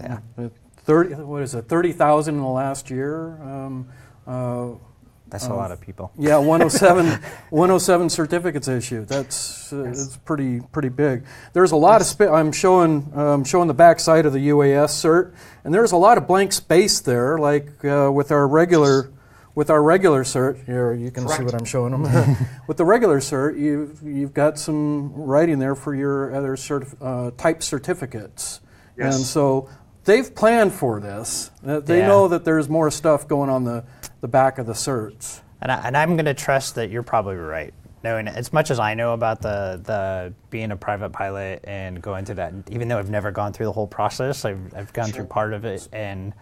Yeah. 0.00 0.18
30, 0.84 1.14
what 1.16 1.42
is 1.42 1.54
it, 1.54 1.68
30,000 1.68 2.34
in 2.34 2.40
the 2.40 2.46
last 2.46 2.90
year? 2.90 3.40
Um, 3.42 3.88
uh, 4.26 4.70
that's 5.32 5.46
a 5.46 5.54
lot 5.54 5.72
of 5.72 5.80
people. 5.80 6.12
Yeah, 6.18 6.36
107, 6.36 7.06
107 7.50 8.10
certificates 8.10 8.68
issued. 8.68 9.08
That's 9.08 9.72
uh, 9.72 9.84
yes. 9.84 10.16
pretty 10.24 10.60
pretty 10.60 10.90
big. 10.90 11.24
There's 11.52 11.72
a 11.72 11.76
lot 11.76 12.00
yes. 12.00 12.20
of 12.20 12.32
I'm 12.32 12.52
showing 12.52 13.10
um, 13.16 13.44
showing 13.44 13.66
the 13.66 13.74
back 13.74 13.98
side 13.98 14.26
of 14.26 14.32
the 14.32 14.48
UAS 14.50 14.90
cert, 14.90 15.34
and 15.64 15.74
there's 15.74 15.92
a 15.92 15.96
lot 15.96 16.18
of 16.18 16.26
blank 16.28 16.52
space 16.52 17.00
there. 17.00 17.38
Like 17.38 17.84
uh, 17.84 18.10
with 18.12 18.30
our 18.30 18.46
regular 18.46 19.10
with 19.54 19.70
our 19.70 19.82
regular 19.82 20.22
cert, 20.22 20.64
here 20.66 20.92
you 20.92 21.10
can 21.10 21.24
Correct. 21.24 21.38
see 21.38 21.44
what 21.44 21.54
I'm 21.54 21.64
showing 21.64 21.92
them. 21.92 22.36
with 22.66 22.76
the 22.76 22.84
regular 22.84 23.20
cert, 23.20 23.58
you've 23.58 24.02
you've 24.02 24.34
got 24.34 24.58
some 24.58 25.12
writing 25.14 25.58
there 25.58 25.74
for 25.74 25.94
your 25.94 26.34
other 26.34 26.56
certif- 26.56 26.96
uh, 27.00 27.30
type 27.36 27.62
certificates, 27.62 28.60
yes. 28.96 29.16
and 29.16 29.24
so 29.24 29.68
they've 30.04 30.34
planned 30.34 30.72
for 30.72 31.00
this. 31.00 31.50
They 31.62 31.98
yeah. 31.98 32.06
know 32.06 32.28
that 32.28 32.44
there's 32.44 32.68
more 32.68 32.90
stuff 32.90 33.26
going 33.26 33.50
on 33.50 33.64
the 33.64 33.84
the 34.22 34.28
back 34.28 34.56
of 34.56 34.66
the 34.66 34.72
certs. 34.72 35.42
And, 35.60 35.70
I, 35.70 35.86
and 35.86 35.96
I'm 35.96 36.16
going 36.16 36.24
to 36.24 36.34
trust 36.34 36.76
that 36.76 36.88
you're 36.90 37.02
probably 37.02 37.36
right. 37.36 37.74
Knowing 38.02 38.26
as 38.26 38.52
much 38.52 38.70
as 38.70 38.80
I 38.80 38.94
know 38.94 39.12
about 39.12 39.42
the, 39.42 39.80
the 39.84 40.32
being 40.50 40.72
a 40.72 40.76
private 40.76 41.10
pilot 41.10 41.60
and 41.64 42.00
going 42.00 42.24
through 42.24 42.36
that, 42.36 42.54
even 42.70 42.88
though 42.88 42.98
I've 42.98 43.10
never 43.10 43.30
gone 43.30 43.52
through 43.52 43.66
the 43.66 43.72
whole 43.72 43.86
process, 43.86 44.44
I've, 44.44 44.74
I've 44.74 44.92
gone 44.92 45.06
sure. 45.06 45.14
through 45.14 45.26
part 45.26 45.52
of 45.52 45.64
it, 45.64 45.88
and 45.92 46.32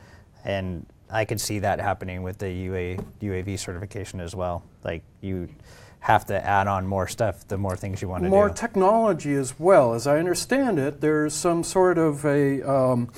and 0.42 0.86
I 1.10 1.26
could 1.26 1.38
see 1.38 1.58
that 1.58 1.78
happening 1.80 2.22
with 2.22 2.38
the 2.38 2.50
UA, 2.50 2.96
UAV 3.20 3.58
certification 3.58 4.20
as 4.20 4.34
well. 4.34 4.62
Like 4.84 5.02
you 5.20 5.50
have 5.98 6.24
to 6.26 6.46
add 6.46 6.66
on 6.66 6.86
more 6.86 7.06
stuff 7.06 7.46
the 7.46 7.58
more 7.58 7.76
things 7.76 8.00
you 8.00 8.08
want 8.08 8.22
to 8.22 8.28
do. 8.28 8.30
More 8.30 8.48
technology 8.48 9.34
as 9.34 9.58
well. 9.60 9.92
As 9.92 10.06
I 10.06 10.18
understand 10.18 10.78
it, 10.78 11.02
there's 11.02 11.34
some 11.34 11.62
sort 11.62 11.98
of 11.98 12.24
a, 12.24 12.62
um, 12.62 13.10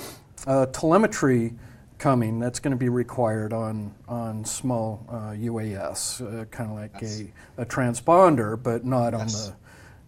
a 0.45 0.67
telemetry 0.67 1.53
coming 1.97 2.39
that's 2.39 2.59
going 2.59 2.71
to 2.71 2.77
be 2.77 2.89
required 2.89 3.53
on 3.53 3.93
on 4.07 4.45
small 4.45 5.05
uh, 5.09 5.31
UAS, 5.31 6.21
uh, 6.21 6.45
kind 6.45 6.69
of 6.69 6.75
like 6.75 7.01
yes. 7.01 7.23
a, 7.57 7.61
a 7.61 7.65
transponder, 7.65 8.61
but 8.61 8.85
not 8.85 9.13
yes. 9.13 9.21
on 9.21 9.27
the 9.27 9.55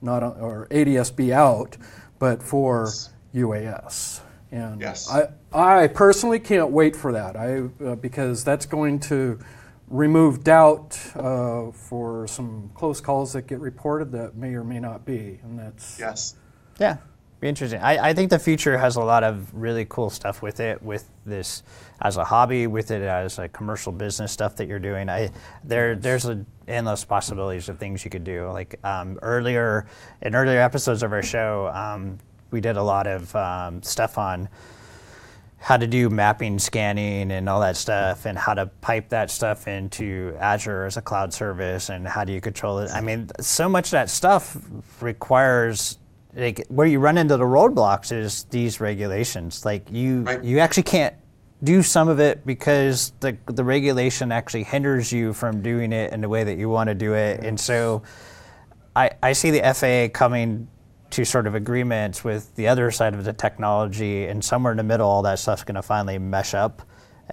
not 0.01 0.23
on, 0.23 0.39
or 0.39 0.67
ADSB 0.69 1.31
out, 1.31 1.77
but 2.19 2.43
for 2.43 2.85
yes. 2.85 3.09
UAS. 3.33 4.21
And 4.51 4.81
yes. 4.81 5.11
I 5.11 5.29
I 5.53 5.87
personally 5.87 6.39
can't 6.39 6.71
wait 6.71 6.95
for 6.95 7.11
that. 7.13 7.35
I 7.35 7.63
uh, 7.83 7.95
because 7.95 8.43
that's 8.43 8.65
going 8.65 8.99
to 9.01 9.39
remove 9.87 10.43
doubt 10.43 10.99
uh, 11.15 11.71
for 11.71 12.27
some 12.27 12.71
close 12.73 13.01
calls 13.01 13.33
that 13.33 13.43
get 13.47 13.59
reported 13.59 14.11
that 14.11 14.35
may 14.35 14.55
or 14.55 14.63
may 14.63 14.79
not 14.79 15.05
be, 15.05 15.39
and 15.43 15.59
that's 15.59 15.99
yes. 15.99 16.35
Yeah, 16.79 16.97
be 17.45 17.49
interesting. 17.49 17.79
I, 17.79 18.09
I 18.09 18.13
think 18.13 18.31
the 18.31 18.39
future 18.39 18.77
has 18.77 18.95
a 18.95 19.01
lot 19.01 19.23
of 19.23 19.53
really 19.53 19.85
cool 19.87 20.09
stuff 20.09 20.41
with 20.41 20.59
it, 20.59 20.81
with 20.81 21.07
this 21.25 21.61
as 22.01 22.17
a 22.17 22.23
hobby, 22.23 22.65
with 22.65 22.89
it 22.89 23.03
as 23.03 23.37
a 23.37 23.47
commercial 23.47 23.91
business 23.91 24.31
stuff 24.31 24.55
that 24.55 24.67
you're 24.67 24.79
doing. 24.79 25.09
I 25.09 25.29
there 25.63 25.95
there's 25.95 26.25
a 26.25 26.43
endless 26.67 27.05
possibilities 27.05 27.69
of 27.69 27.77
things 27.77 28.03
you 28.03 28.09
could 28.09 28.23
do. 28.23 28.49
Like 28.49 28.79
um, 28.83 29.19
earlier 29.21 29.85
in 30.21 30.33
earlier 30.33 30.59
episodes 30.59 31.03
of 31.03 31.13
our 31.13 31.21
show, 31.21 31.71
um, 31.73 32.17
we 32.49 32.61
did 32.61 32.77
a 32.77 32.83
lot 32.83 33.05
of 33.05 33.35
um, 33.35 33.83
stuff 33.83 34.17
on 34.17 34.49
how 35.59 35.77
to 35.77 35.87
do 35.87 36.09
mapping 36.09 36.59
scanning 36.59 37.31
and 37.31 37.47
all 37.47 37.59
that 37.59 37.77
stuff 37.77 38.25
and 38.25 38.37
how 38.37 38.53
to 38.53 38.67
pipe 38.81 39.09
that 39.09 39.31
stuff 39.31 39.67
into 39.67 40.35
Azure 40.39 40.85
as 40.85 40.97
a 40.97 41.01
cloud 41.01 41.33
service 41.33 41.89
and 41.89 42.07
how 42.07 42.23
do 42.23 42.33
you 42.33 42.41
control 42.41 42.79
it. 42.79 42.91
I 42.91 43.01
mean, 43.01 43.29
so 43.39 43.69
much 43.69 43.87
of 43.87 43.91
that 43.91 44.09
stuff 44.09 44.57
requires 45.01 45.97
like 46.35 46.65
where 46.67 46.87
you 46.87 46.99
run 46.99 47.17
into 47.17 47.37
the 47.37 47.45
roadblocks 47.45 48.11
is 48.11 48.43
these 48.45 48.79
regulations. 48.79 49.65
Like 49.65 49.89
you, 49.91 50.21
right. 50.21 50.43
you 50.43 50.59
actually 50.59 50.83
can't 50.83 51.15
do 51.63 51.81
some 51.81 52.09
of 52.09 52.19
it 52.19 52.45
because 52.45 53.13
the 53.21 53.37
the 53.47 53.63
regulation 53.63 54.31
actually 54.31 54.63
hinders 54.63 55.11
you 55.11 55.33
from 55.33 55.61
doing 55.61 55.93
it 55.93 56.11
in 56.11 56.21
the 56.21 56.29
way 56.29 56.43
that 56.43 56.57
you 56.57 56.69
want 56.69 56.89
to 56.89 56.95
do 56.95 57.13
it. 57.13 57.43
And 57.43 57.59
so, 57.59 58.03
I 58.95 59.11
I 59.23 59.33
see 59.33 59.51
the 59.51 59.61
FAA 59.73 60.17
coming 60.17 60.67
to 61.11 61.23
sort 61.23 61.47
of 61.47 61.55
agreements 61.55 62.23
with 62.23 62.53
the 62.55 62.67
other 62.67 62.91
side 62.91 63.13
of 63.13 63.23
the 63.23 63.33
technology, 63.33 64.25
and 64.25 64.43
somewhere 64.43 64.71
in 64.71 64.77
the 64.77 64.83
middle, 64.83 65.09
all 65.09 65.21
that 65.21 65.39
stuff's 65.39 65.63
going 65.63 65.75
to 65.75 65.81
finally 65.81 66.17
mesh 66.17 66.53
up. 66.53 66.81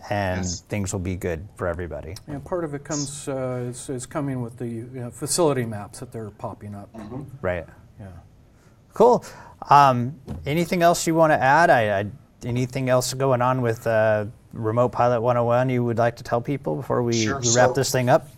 And 0.09 0.43
yes. 0.43 0.63
things 0.63 0.95
will 0.95 1.01
be 1.01 1.17
good 1.17 1.47
for 1.55 1.67
everybody. 1.67 2.15
Yeah, 2.27 2.39
part 2.39 2.65
of 2.65 2.73
it 2.73 2.83
comes 2.83 3.29
uh, 3.29 3.67
is, 3.69 3.91
is, 3.91 4.07
coming 4.07 4.41
with 4.41 4.57
the 4.57 4.67
you 4.67 4.89
know, 4.95 5.11
facility 5.11 5.67
maps 5.67 6.01
that 6.01 6.11
they're 6.11 6.31
popping 6.31 6.75
up. 6.75 6.91
Mm-hmm. 6.95 7.25
Right. 7.43 7.67
Yeah. 8.01 8.07
Cool. 8.95 9.25
Um, 9.71 10.21
anything 10.45 10.83
else 10.83 11.07
you 11.07 11.15
want 11.15 11.33
to 11.33 11.43
add? 11.43 11.71
I, 11.71 12.01
I, 12.01 12.07
anything 12.45 12.89
else 12.89 13.15
going 13.15 13.43
on 13.43 13.63
with 13.63 13.87
uh, 13.87 14.27
Remote 14.53 14.91
Pilot 14.91 15.21
101 15.21 15.71
you 15.71 15.85
would 15.85 15.99
like 15.99 16.17
to 16.17 16.23
tell 16.23 16.41
people 16.41 16.77
before 16.77 17.03
we, 17.03 17.25
sure. 17.25 17.41
we 17.41 17.55
wrap 17.55 17.69
so, 17.69 17.73
this 17.75 17.93
thing 17.93 18.09
up? 18.09 18.29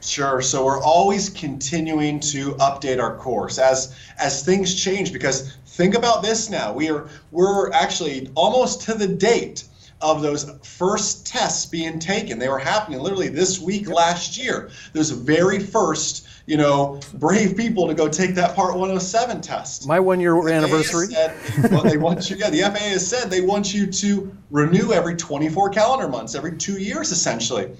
Sure. 0.00 0.40
So 0.40 0.64
we're 0.64 0.82
always 0.82 1.30
continuing 1.30 2.20
to 2.20 2.52
update 2.54 3.00
our 3.00 3.16
course 3.16 3.58
as 3.58 3.96
as 4.18 4.44
things 4.44 4.74
change. 4.74 5.12
Because 5.12 5.56
think 5.66 5.94
about 5.94 6.22
this 6.22 6.48
now. 6.48 6.72
We 6.72 6.90
are 6.90 7.08
we're 7.32 7.72
actually 7.72 8.30
almost 8.34 8.82
to 8.82 8.94
the 8.94 9.08
date 9.08 9.64
of 10.00 10.22
those 10.22 10.50
first 10.62 11.26
tests 11.26 11.66
being 11.66 11.98
taken. 11.98 12.38
They 12.38 12.48
were 12.48 12.58
happening 12.58 13.00
literally 13.00 13.28
this 13.28 13.60
week 13.60 13.88
last 13.88 14.36
year. 14.38 14.70
Those 14.92 15.10
very 15.10 15.58
first 15.58 16.26
you 16.46 16.56
know, 16.56 17.00
brave 17.14 17.56
people 17.56 17.88
to 17.88 17.94
go 17.94 18.08
take 18.08 18.34
that 18.36 18.54
Part 18.54 18.74
107 18.74 19.40
test. 19.40 19.86
My 19.86 19.98
one 19.98 20.20
year 20.20 20.48
anniversary. 20.48 21.08
Said, 21.08 21.34
well, 21.72 21.82
they 21.82 21.96
want 21.98 22.30
you, 22.30 22.36
yeah, 22.36 22.50
the 22.50 22.60
FAA 22.60 22.78
has 22.78 23.06
said 23.06 23.30
they 23.30 23.40
want 23.40 23.74
you 23.74 23.86
to 23.86 24.36
renew 24.50 24.92
every 24.92 25.16
24 25.16 25.70
calendar 25.70 26.08
months, 26.08 26.34
every 26.34 26.56
two 26.56 26.78
years 26.80 27.10
essentially. 27.10 27.70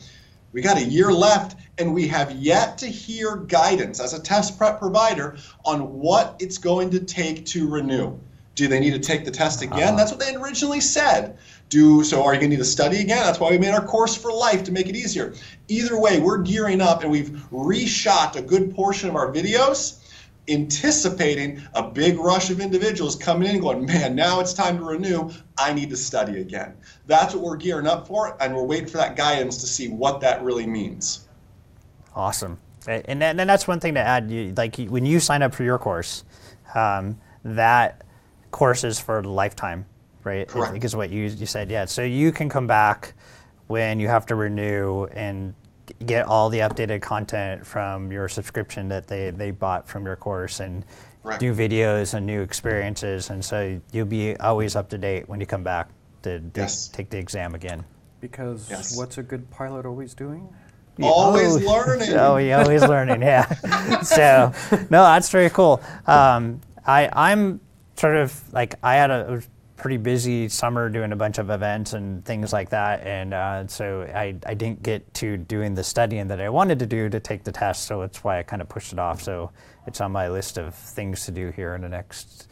We 0.52 0.62
got 0.62 0.78
a 0.78 0.84
year 0.84 1.12
left, 1.12 1.58
and 1.78 1.94
we 1.94 2.08
have 2.08 2.32
yet 2.32 2.78
to 2.78 2.86
hear 2.86 3.36
guidance 3.36 4.00
as 4.00 4.14
a 4.14 4.20
test 4.20 4.58
prep 4.58 4.78
provider 4.80 5.36
on 5.64 5.98
what 5.98 6.36
it's 6.40 6.58
going 6.58 6.90
to 6.90 7.00
take 7.00 7.44
to 7.46 7.68
renew. 7.68 8.18
Do 8.56 8.66
they 8.66 8.80
need 8.80 8.92
to 8.92 8.98
take 8.98 9.24
the 9.24 9.30
test 9.30 9.62
again? 9.62 9.88
Uh-huh. 9.88 9.96
That's 9.96 10.10
what 10.10 10.20
they 10.20 10.34
originally 10.34 10.80
said 10.80 11.38
do 11.68 12.04
so 12.04 12.22
are 12.22 12.32
you 12.32 12.38
going 12.38 12.50
to 12.50 12.56
need 12.56 12.62
to 12.62 12.64
study 12.64 13.00
again 13.00 13.24
that's 13.24 13.40
why 13.40 13.50
we 13.50 13.58
made 13.58 13.72
our 13.72 13.84
course 13.84 14.16
for 14.16 14.32
life 14.32 14.62
to 14.62 14.70
make 14.70 14.88
it 14.88 14.94
easier 14.94 15.34
either 15.66 15.98
way 15.98 16.20
we're 16.20 16.40
gearing 16.40 16.80
up 16.80 17.02
and 17.02 17.10
we've 17.10 17.30
reshot 17.50 18.36
a 18.36 18.40
good 18.40 18.72
portion 18.72 19.08
of 19.08 19.16
our 19.16 19.32
videos 19.32 19.98
anticipating 20.48 21.62
a 21.74 21.82
big 21.82 22.18
rush 22.18 22.50
of 22.50 22.60
individuals 22.60 23.16
coming 23.16 23.48
in 23.48 23.56
and 23.56 23.62
going, 23.62 23.84
man, 23.84 24.14
now 24.14 24.40
it's 24.40 24.52
time 24.52 24.78
to 24.78 24.84
renew. 24.84 25.30
I 25.58 25.72
need 25.72 25.90
to 25.90 25.96
study 25.96 26.40
again. 26.40 26.76
That's 27.06 27.34
what 27.34 27.42
we're 27.42 27.56
gearing 27.56 27.86
up 27.86 28.06
for, 28.06 28.40
and 28.40 28.54
we're 28.54 28.64
waiting 28.64 28.88
for 28.88 28.98
that 28.98 29.16
guidance 29.16 29.58
to 29.58 29.66
see 29.66 29.88
what 29.88 30.20
that 30.20 30.42
really 30.42 30.66
means. 30.66 31.26
Awesome. 32.14 32.58
And, 32.86 33.22
and 33.22 33.38
that's 33.38 33.66
one 33.66 33.80
thing 33.80 33.94
to 33.94 34.00
add. 34.00 34.30
You, 34.30 34.54
like 34.56 34.76
when 34.76 35.04
you 35.04 35.18
sign 35.18 35.42
up 35.42 35.54
for 35.54 35.64
your 35.64 35.78
course, 35.78 36.24
um, 36.74 37.18
that 37.44 38.05
course 38.56 38.84
is 38.84 38.98
for 38.98 39.22
lifetime, 39.22 39.84
right? 40.24 40.48
Correct. 40.48 40.72
Because 40.72 40.96
what 40.96 41.10
you, 41.10 41.24
you 41.24 41.44
said, 41.44 41.70
yeah. 41.70 41.84
So 41.84 42.02
you 42.02 42.32
can 42.32 42.48
come 42.48 42.66
back 42.66 43.12
when 43.66 44.00
you 44.00 44.08
have 44.08 44.24
to 44.26 44.34
renew 44.34 45.04
and 45.12 45.54
get 46.06 46.24
all 46.26 46.48
the 46.48 46.60
updated 46.60 47.02
content 47.02 47.66
from 47.66 48.10
your 48.10 48.28
subscription 48.28 48.88
that 48.88 49.06
they, 49.08 49.30
they 49.30 49.50
bought 49.50 49.86
from 49.86 50.04
your 50.06 50.16
course 50.16 50.60
and 50.60 50.84
Right. 51.22 51.40
do 51.40 51.52
videos 51.52 52.14
and 52.14 52.24
new 52.24 52.40
experiences. 52.40 53.30
And 53.30 53.44
so 53.44 53.80
you'll 53.90 54.06
be 54.06 54.36
always 54.36 54.76
up 54.76 54.88
to 54.90 54.98
date 54.98 55.28
when 55.28 55.40
you 55.40 55.46
come 55.46 55.64
back 55.64 55.88
to, 56.22 56.38
to 56.38 56.60
Yes. 56.60 56.86
take 56.86 57.10
the 57.10 57.18
exam 57.18 57.54
again. 57.56 57.84
Because 58.20 58.70
Yes. 58.70 58.96
what's 58.96 59.18
a 59.18 59.24
good 59.24 59.50
pilot 59.50 59.86
always 59.86 60.14
doing? 60.14 60.48
Always 61.02 61.66
Oh, 61.66 61.70
learning. 61.72 62.12
Oh, 62.16 62.36
you're 62.36 62.60
always 62.60 62.82
learning, 62.82 63.22
yeah. 63.22 64.00
so, 64.02 64.52
no, 64.88 65.02
that's 65.02 65.28
very 65.28 65.50
cool. 65.50 65.82
Um, 66.06 66.60
I, 66.86 67.10
I'm 67.12 67.58
sort 67.96 68.16
of 68.16 68.52
like 68.52 68.74
I 68.82 68.94
had 68.96 69.10
a, 69.10 69.42
pretty 69.76 69.98
busy 69.98 70.48
summer 70.48 70.88
doing 70.88 71.12
a 71.12 71.16
bunch 71.16 71.38
of 71.38 71.50
events 71.50 71.92
and 71.92 72.24
things 72.24 72.52
like 72.52 72.70
that, 72.70 73.06
and 73.06 73.34
uh, 73.34 73.66
so 73.66 74.02
I, 74.02 74.34
I 74.46 74.54
didn't 74.54 74.82
get 74.82 75.12
to 75.14 75.36
doing 75.36 75.74
the 75.74 75.84
studying 75.84 76.28
that 76.28 76.40
I 76.40 76.48
wanted 76.48 76.78
to 76.80 76.86
do 76.86 77.08
to 77.10 77.20
take 77.20 77.44
the 77.44 77.52
test. 77.52 77.84
So 77.84 78.00
that's 78.00 78.24
why 78.24 78.38
I 78.38 78.42
kind 78.42 78.62
of 78.62 78.68
pushed 78.68 78.92
it 78.92 78.98
off. 78.98 79.22
So 79.22 79.50
it's 79.86 80.00
on 80.00 80.12
my 80.12 80.28
list 80.28 80.58
of 80.58 80.74
things 80.74 81.26
to 81.26 81.30
do 81.30 81.50
here 81.50 81.74
in 81.74 81.82
the 81.82 81.88
next. 81.88 82.48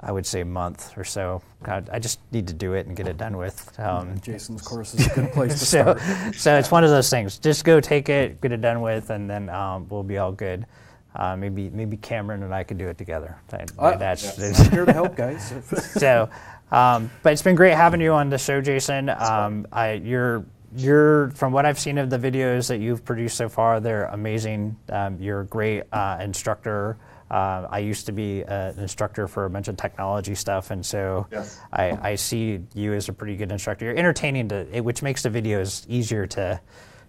I 0.00 0.12
would 0.12 0.26
say 0.26 0.44
month 0.44 0.96
or 0.98 1.04
so. 1.04 1.42
God, 1.62 1.88
I 1.90 1.98
just 1.98 2.20
need 2.30 2.46
to 2.48 2.54
do 2.54 2.74
it 2.74 2.86
and 2.86 2.94
get 2.94 3.08
it 3.08 3.16
done 3.16 3.36
with. 3.36 3.78
Um, 3.80 4.20
Jason's 4.20 4.60
course 4.60 4.92
is 4.94 5.06
a 5.06 5.10
good 5.14 5.32
place 5.32 5.58
to 5.58 5.66
so, 5.66 5.96
start. 5.96 6.34
so 6.34 6.58
it's 6.58 6.70
one 6.70 6.84
of 6.84 6.90
those 6.90 7.08
things. 7.08 7.38
Just 7.38 7.64
go 7.64 7.80
take 7.80 8.08
it, 8.10 8.40
get 8.40 8.52
it 8.52 8.60
done 8.60 8.82
with, 8.82 9.08
and 9.10 9.30
then 9.30 9.48
um, 9.48 9.88
we'll 9.88 10.02
be 10.02 10.18
all 10.18 10.32
good. 10.32 10.66
Uh, 11.14 11.36
maybe 11.36 11.70
maybe 11.70 11.96
Cameron 11.96 12.42
and 12.42 12.52
I 12.54 12.64
could 12.64 12.78
do 12.78 12.88
it 12.88 12.98
together. 12.98 13.36
That- 13.48 13.70
Uh, 13.78 13.96
that's- 13.96 14.38
I'm 14.60 14.70
here 14.72 14.84
to 14.84 14.92
help, 14.92 15.14
guys. 15.24 15.52
so, 15.96 16.28
um, 16.72 17.10
but 17.22 17.32
it's 17.32 17.42
been 17.42 17.54
great 17.54 17.74
having 17.74 18.00
you 18.00 18.12
on 18.12 18.30
the 18.30 18.38
show, 18.38 18.60
Jason. 18.60 19.08
Um, 19.08 19.66
I, 19.72 19.92
you're 19.92 20.44
you're 20.76 21.30
from 21.30 21.52
what 21.52 21.64
I've 21.66 21.78
seen 21.78 21.98
of 21.98 22.10
the 22.10 22.18
videos 22.18 22.66
that 22.66 22.78
you've 22.78 23.04
produced 23.04 23.36
so 23.36 23.48
far, 23.48 23.78
they're 23.78 24.06
amazing. 24.06 24.76
Um, 24.88 25.18
you're 25.20 25.42
a 25.42 25.46
great 25.46 25.84
uh, 25.92 26.18
instructor. 26.20 26.96
Uh, 27.30 27.66
I 27.70 27.78
used 27.78 28.06
to 28.06 28.12
be 28.12 28.42
an 28.42 28.76
instructor 28.80 29.28
for 29.28 29.44
a 29.44 29.50
bunch 29.50 29.68
of 29.68 29.76
technology 29.76 30.34
stuff, 30.34 30.72
and 30.72 30.84
so 30.84 31.26
Yes. 31.30 31.60
I, 31.72 31.96
I 32.10 32.14
see 32.16 32.60
you 32.74 32.92
as 32.92 33.08
a 33.08 33.12
pretty 33.12 33.36
good 33.36 33.52
instructor. 33.52 33.84
You're 33.86 33.96
entertaining, 33.96 34.48
to, 34.48 34.64
which 34.80 35.00
makes 35.02 35.22
the 35.22 35.30
videos 35.30 35.86
easier 35.88 36.26
to 36.26 36.60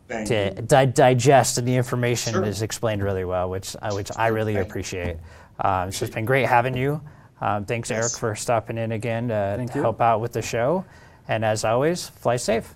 Thank 0.07 0.27
to 0.27 0.51
di- 0.61 0.85
digest, 0.85 1.57
and 1.57 1.67
the 1.67 1.75
information 1.75 2.33
Sure. 2.33 2.43
is 2.43 2.61
explained 2.61 3.03
really 3.03 3.25
well, 3.25 3.49
which 3.49 3.75
I, 3.81 3.93
which 3.93 4.11
I 4.15 4.27
really 4.27 4.53
Thank 4.53 4.67
appreciate. 4.69 5.17
Um, 5.59 5.91
so 5.91 6.05
it's 6.05 6.13
been 6.13 6.25
great 6.25 6.45
having 6.47 6.75
you. 6.77 7.01
Um, 7.41 7.65
thanks, 7.65 7.89
Yes. 7.89 7.99
Erik, 8.01 8.19
for 8.19 8.35
stopping 8.35 8.77
in 8.77 8.91
again 8.91 9.29
to, 9.29 9.65
to 9.65 9.81
help 9.81 10.01
out 10.01 10.21
with 10.21 10.31
the 10.33 10.41
show. 10.41 10.85
And 11.27 11.43
as 11.43 11.65
always, 11.65 12.07
fly 12.07 12.35
safe. 12.35 12.75